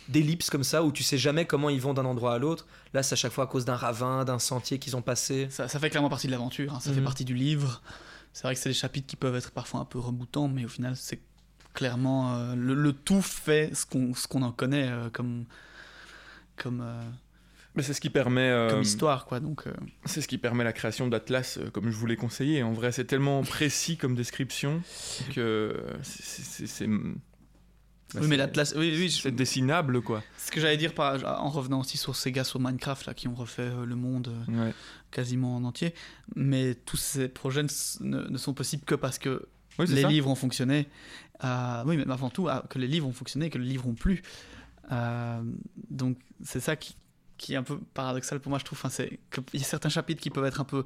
[0.09, 2.66] d'ellipse comme ça où tu sais jamais comment ils vont d'un endroit à l'autre.
[2.94, 5.46] Là, c'est à chaque fois à cause d'un ravin, d'un sentier qu'ils ont passé.
[5.50, 6.74] Ça, ça fait clairement partie de l'aventure.
[6.74, 6.80] hein.
[6.80, 7.05] Ça fait Mhm.
[7.05, 7.82] partie du livre.
[8.32, 10.68] C'est vrai que c'est des chapitres qui peuvent être parfois un peu reboutants, mais au
[10.68, 11.20] final, c'est
[11.74, 15.44] clairement euh, le, le tout fait ce qu'on ce qu'on en connaît euh, comme
[16.57, 17.03] comme euh,
[17.74, 18.48] Mais c'est ce qui permet.
[18.50, 19.40] euh, comme histoire, quoi.
[19.40, 19.72] Donc euh,
[20.05, 22.62] C'est ce qui permet la création d'Atlas, euh, comme je vous l'ai conseillé.
[22.62, 24.82] En vrai, c'est tellement précis comme description
[25.34, 26.88] que c'est- c'est- c'est.
[28.20, 30.22] Oui, mais l'Atlas, oui, oui, je- C'est dessinable, quoi.
[30.38, 33.28] ce que j'allais dire par, en revenant aussi sur ces gars sur Minecraft là qui
[33.28, 34.74] ont refait euh, le monde euh, Ouais.
[35.10, 35.94] quasiment en entier,
[36.36, 37.64] mais tous ces projets
[38.00, 39.46] ne, sont possibles que parce que
[39.78, 40.08] Oui, les ça.
[40.08, 40.88] livres ont fonctionné.
[41.44, 43.94] Euh, oui, mais avant tout, ah, que les livres ont fonctionné, que les livres ont
[43.94, 44.22] plu.
[44.90, 45.40] Euh,
[45.90, 46.96] donc c'est ça qui,
[47.38, 48.78] qui est un peu paradoxal pour moi, je trouve.
[48.78, 50.84] Enfin, c'est qu'il y a certains chapitres qui peuvent être un peu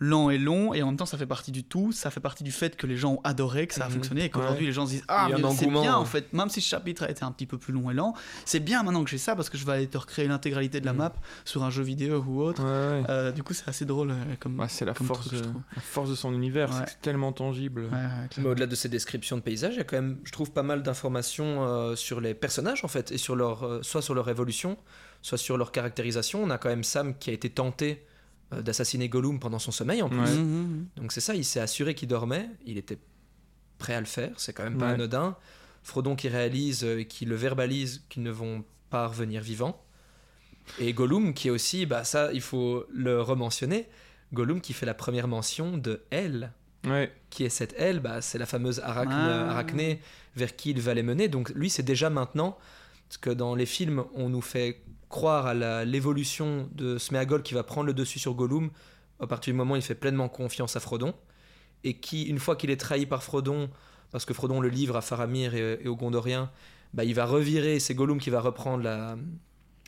[0.00, 1.92] lents et longs, et en même temps, ça fait partie du tout.
[1.92, 3.94] Ça fait partie du fait que les gens ont adoré, que ça a Mhm.
[3.94, 4.66] fonctionné, et qu'aujourd'hui, Ouais.
[4.68, 7.10] les gens se disent Ah, mais c'est bien, en fait, même si ce chapitre a
[7.10, 8.14] été un petit peu plus long et lent,
[8.46, 10.86] c'est bien maintenant que j'ai ça, parce que je vais aller te recréer l'intégralité de
[10.86, 10.98] la Mhm.
[10.98, 11.12] map
[11.44, 12.62] sur un jeu vidéo ou autre.
[12.62, 13.10] Ouais, ouais.
[13.10, 14.58] Euh, du coup, c'est assez drôle euh, comme.
[14.58, 15.60] Ouais, c'est la, comme force, truc, je trouve.
[15.76, 16.84] la force de son univers, c'est Ouais.
[16.86, 17.82] que c'est tellement tangible.
[17.84, 20.32] Ouais, ouais, Mais au-delà de ces descriptions de paysages, il y a quand même, je
[20.32, 24.00] trouve, pas mal d'informations euh, sur les personnages en fait, et sur leur, euh, soit
[24.02, 24.78] sur leur évolution,
[25.20, 26.42] soit sur leur caractérisation.
[26.42, 28.06] On a quand même Sam qui a été tenté
[28.52, 30.18] d'assassiner Gollum pendant son sommeil en plus.
[30.18, 30.30] Ouais.
[30.36, 30.86] Mhm, mhm.
[30.96, 32.98] Donc c'est ça, il s'est assuré qu'il dormait, il était
[33.78, 34.94] prêt à le faire, c'est quand même pas Ouais.
[34.94, 35.36] anodin.
[35.82, 39.82] Frodon qui réalise euh, et qui le verbalise qu'ils ne vont pas revenir vivants.
[40.78, 43.88] Et Gollum qui est aussi, bah ça il faut le rementionner,
[44.32, 46.52] Gollum qui fait la première mention de elle.
[46.86, 47.12] Ouais.
[47.30, 49.50] Qui est cette elle bah, C'est la fameuse arachne, Ah.
[49.50, 50.00] arachnée
[50.36, 51.28] vers qui il va les mener.
[51.28, 52.56] Donc lui c'est déjà maintenant,
[53.08, 57.62] parce que dans les films on nous fait croire à l'évolution de Sméagol qui va
[57.62, 58.70] prendre le dessus sur Gollum
[59.18, 61.14] à partir du moment où il fait pleinement confiance à Frodon
[61.84, 63.68] et qui, une fois qu'il est trahi par Frodon,
[64.12, 66.50] parce que Frodon le livre à Faramir et, aux Gondoriens,
[66.94, 69.16] bah, il va revirer, c'est Gollum qui va reprendre la,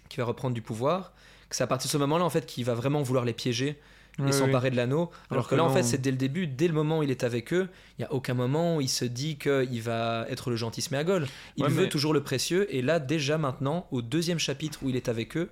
[0.09, 1.15] qui va reprendre du pouvoir.
[1.51, 3.79] C'est à partir de ce moment-là en fait qu'il va vraiment vouloir les piéger
[4.19, 5.11] et Ouais, s'emparer de l'anneau.
[5.31, 7.25] Alors, que là en fait c'est dès le début, dès le moment où il est
[7.25, 10.57] avec eux, il y a aucun moment où il se dit qu'il va être le
[10.57, 11.27] gentil Sméagol.
[11.57, 14.91] Il Ouais, veut mais- toujours le précieux et là déjà maintenant, au deuxième chapitre où
[14.91, 15.51] il est avec eux,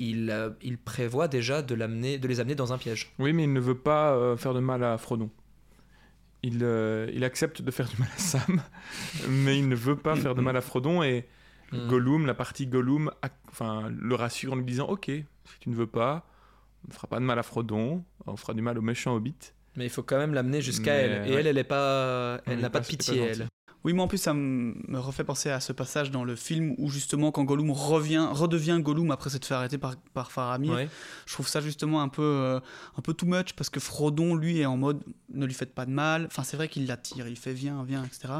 [0.00, 3.12] il, euh, il prévoit déjà de, l'amener, de les amener dans un piège.
[3.20, 5.30] Oui, mais il ne veut pas euh, faire de mal à Frodon.
[6.42, 8.60] Il, euh, il accepte de faire du mal à Sam,
[9.28, 11.02] mais il ne veut pas faire de mal à Frodon.
[11.02, 11.26] Et
[11.72, 11.88] Mm.
[11.88, 13.10] Gollum, la partie Gollum,
[13.50, 15.24] enfin, le rassure en lui disant Ok, si
[15.60, 16.26] tu ne veux pas,
[16.84, 19.34] on ne fera pas de mal à Frodon, on fera du mal au méchant Hobbit.
[19.76, 21.28] Mais il faut quand même l'amener jusqu'à Mais, elle.
[21.28, 21.40] Et ouais.
[21.40, 23.48] elle, elle est pas, elle Elle n'a pas pas- de pas pitié, elle.
[23.82, 26.88] Oui, mais en plus, ça me refait penser à ce passage dans le film où
[26.88, 30.88] justement, quand Gollum revient, redevient Gollum après s'être fait arrêter par, par Faramir, Ouais.
[31.26, 32.60] je trouve ça justement un peu, euh,
[32.96, 35.02] un peu too much parce que Frodon, lui, est en mode
[35.34, 36.24] ne lui faites pas de mal.
[36.28, 38.32] Enfin, c'est vrai qu'il l'attire, il fait viens, viens, etc.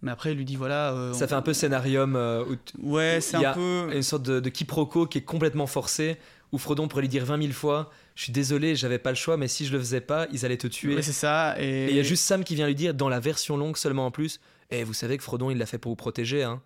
[0.00, 0.92] Mais après, il lui dit voilà.
[0.94, 3.90] euh, Ça on- fait un peu scénarium euh, où t- Ouais, c'est un a peu.
[3.92, 6.16] une sorte de, de quiproquo qui est complètement forcé,
[6.52, 9.36] où Frodon pourrait lui dire 20 000 fois Je suis désolé, j'avais pas le choix,
[9.36, 10.96] mais si je le faisais pas, ils allaient te tuer.
[10.96, 11.54] Ouais, c'est ça.
[11.60, 14.06] Et il y a juste Sam qui vient lui dire, dans la version longue seulement
[14.06, 14.40] en plus,
[14.70, 16.60] Eh, vous savez que Frodon, il l'a fait pour vous protéger, hein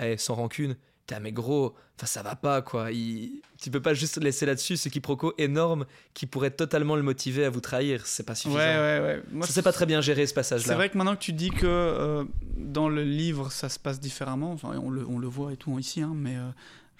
[0.00, 0.76] Eh, sans rancune.
[1.06, 2.92] T'es mais gros, enfin ça va pas quoi.
[2.92, 3.40] Il...
[3.60, 5.84] Tu peux pas juste laisser là-dessus ce quiproquo énorme
[6.14, 8.06] qui pourrait totalement le motiver à vous trahir.
[8.06, 8.58] C'est pas Ouais, suffisant.
[8.60, 9.22] ouais, ouais.
[9.32, 10.74] Moi, Ça c'est pas très bien géré ce C'est passage-là.
[10.76, 12.22] vrai que maintenant que tu dis que euh,
[12.56, 15.76] dans le livre ça se passe différemment, enfin, on, le, on le voit et tout
[15.80, 16.48] ici, hein, mais euh,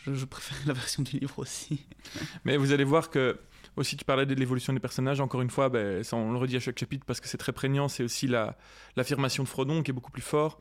[0.06, 1.86] je, je préfère la version du livre aussi.
[2.44, 3.38] Mais vous allez voir que,
[3.76, 5.20] aussi, tu parlais de l'évolution des personnages.
[5.20, 7.88] Encore une fois, ben, on le redit à chaque chapitre parce que c'est très prégnant.
[7.88, 8.56] C'est aussi la-
[8.96, 10.60] l'affirmation de Frodon qui est beaucoup plus fort,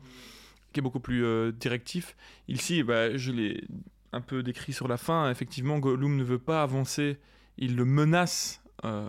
[0.72, 2.16] qui est beaucoup plus euh, directif.
[2.48, 3.64] Ici, ben, je l'ai
[4.12, 5.30] un peu décrit sur la fin.
[5.30, 7.18] Effectivement, Gollum ne veut pas avancer.
[7.58, 9.08] Il le menace euh,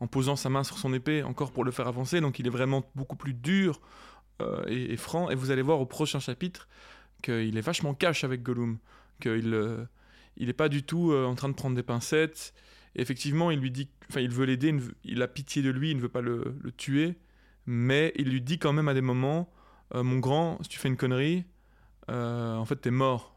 [0.00, 2.20] en posant sa main sur son épée, encore pour le faire avancer.
[2.20, 3.80] Donc, il est vraiment beaucoup plus dur
[4.40, 5.30] euh, et, et franc.
[5.30, 6.68] Et vous allez voir au prochain chapitre
[7.22, 8.78] qu'il est vachement cash avec Gollum.
[9.20, 9.84] Qu'il euh,
[10.36, 12.54] il n'est pas du tout euh, en train de prendre des pincettes.
[12.96, 15.96] Et effectivement, il lui dit, enfin, il veut l'aider, il a pitié de lui, il
[15.96, 17.16] ne veut pas le, le tuer,
[17.66, 19.50] mais il lui dit quand même à des moments,
[19.94, 21.44] euh, mon grand, si tu fais une connerie,
[22.10, 23.36] euh, en fait, t'es mort.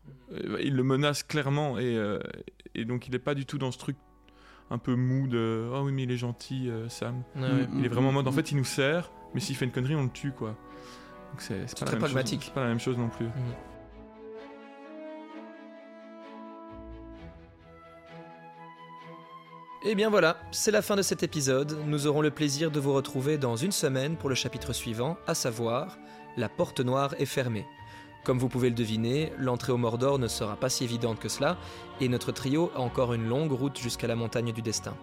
[0.61, 2.19] Il le menace clairement, et, euh,
[2.75, 3.97] et donc il n'est pas du tout dans ce truc
[4.69, 7.23] un peu mou de, oh oui, mais il est gentil, Sam.
[7.35, 7.67] Ouais.
[7.77, 9.71] Il est vraiment en mode, en Mm, fait, il nous sert, mais s'il fait une
[9.71, 10.55] connerie, on le tue, quoi.
[11.31, 12.43] Donc c'est très même chose- pragmatique.
[12.45, 13.25] c'est pas la même chose non plus.
[19.83, 21.75] Et Eh bien voilà, c'est la fin de cet épisode.
[21.87, 25.33] Nous aurons le plaisir de vous retrouver dans une semaine pour le chapitre suivant, à
[25.33, 25.97] savoir
[26.37, 27.65] La porte noire est fermée.
[28.23, 31.57] Comme vous pouvez le deviner, l'entrée au Mordor ne sera pas si évidente que cela,
[31.99, 34.95] et notre trio a encore une longue route jusqu'à la montagne du destin.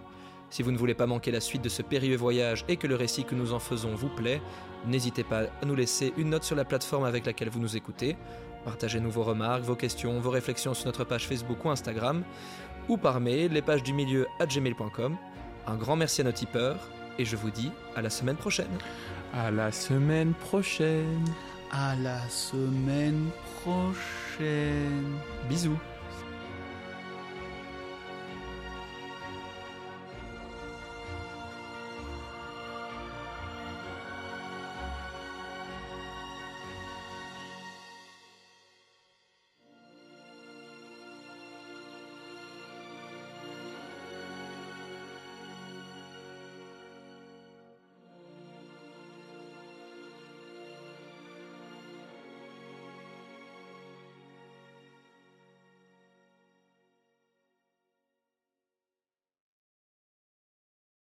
[0.49, 2.95] Si vous ne voulez pas manquer la suite de ce périlleux voyage et que le
[2.95, 4.41] récit que nous en faisons vous plaît,
[4.87, 8.16] n'hésitez pas à nous laisser une note sur la plateforme avec laquelle vous nous écoutez.
[8.64, 12.22] Partagez-nous vos remarques, vos questions, vos réflexions sur notre page Facebook ou Instagram,
[12.89, 15.16] ou par mail, les pages du milieu à gmail.com.
[15.66, 18.78] Un grand merci à nos tipeurs, et je vous dis à la semaine prochaine.
[19.34, 21.24] À la semaine prochaine.
[21.70, 23.28] À la semaine
[23.62, 25.18] prochaine.
[25.49, 25.78] Bisous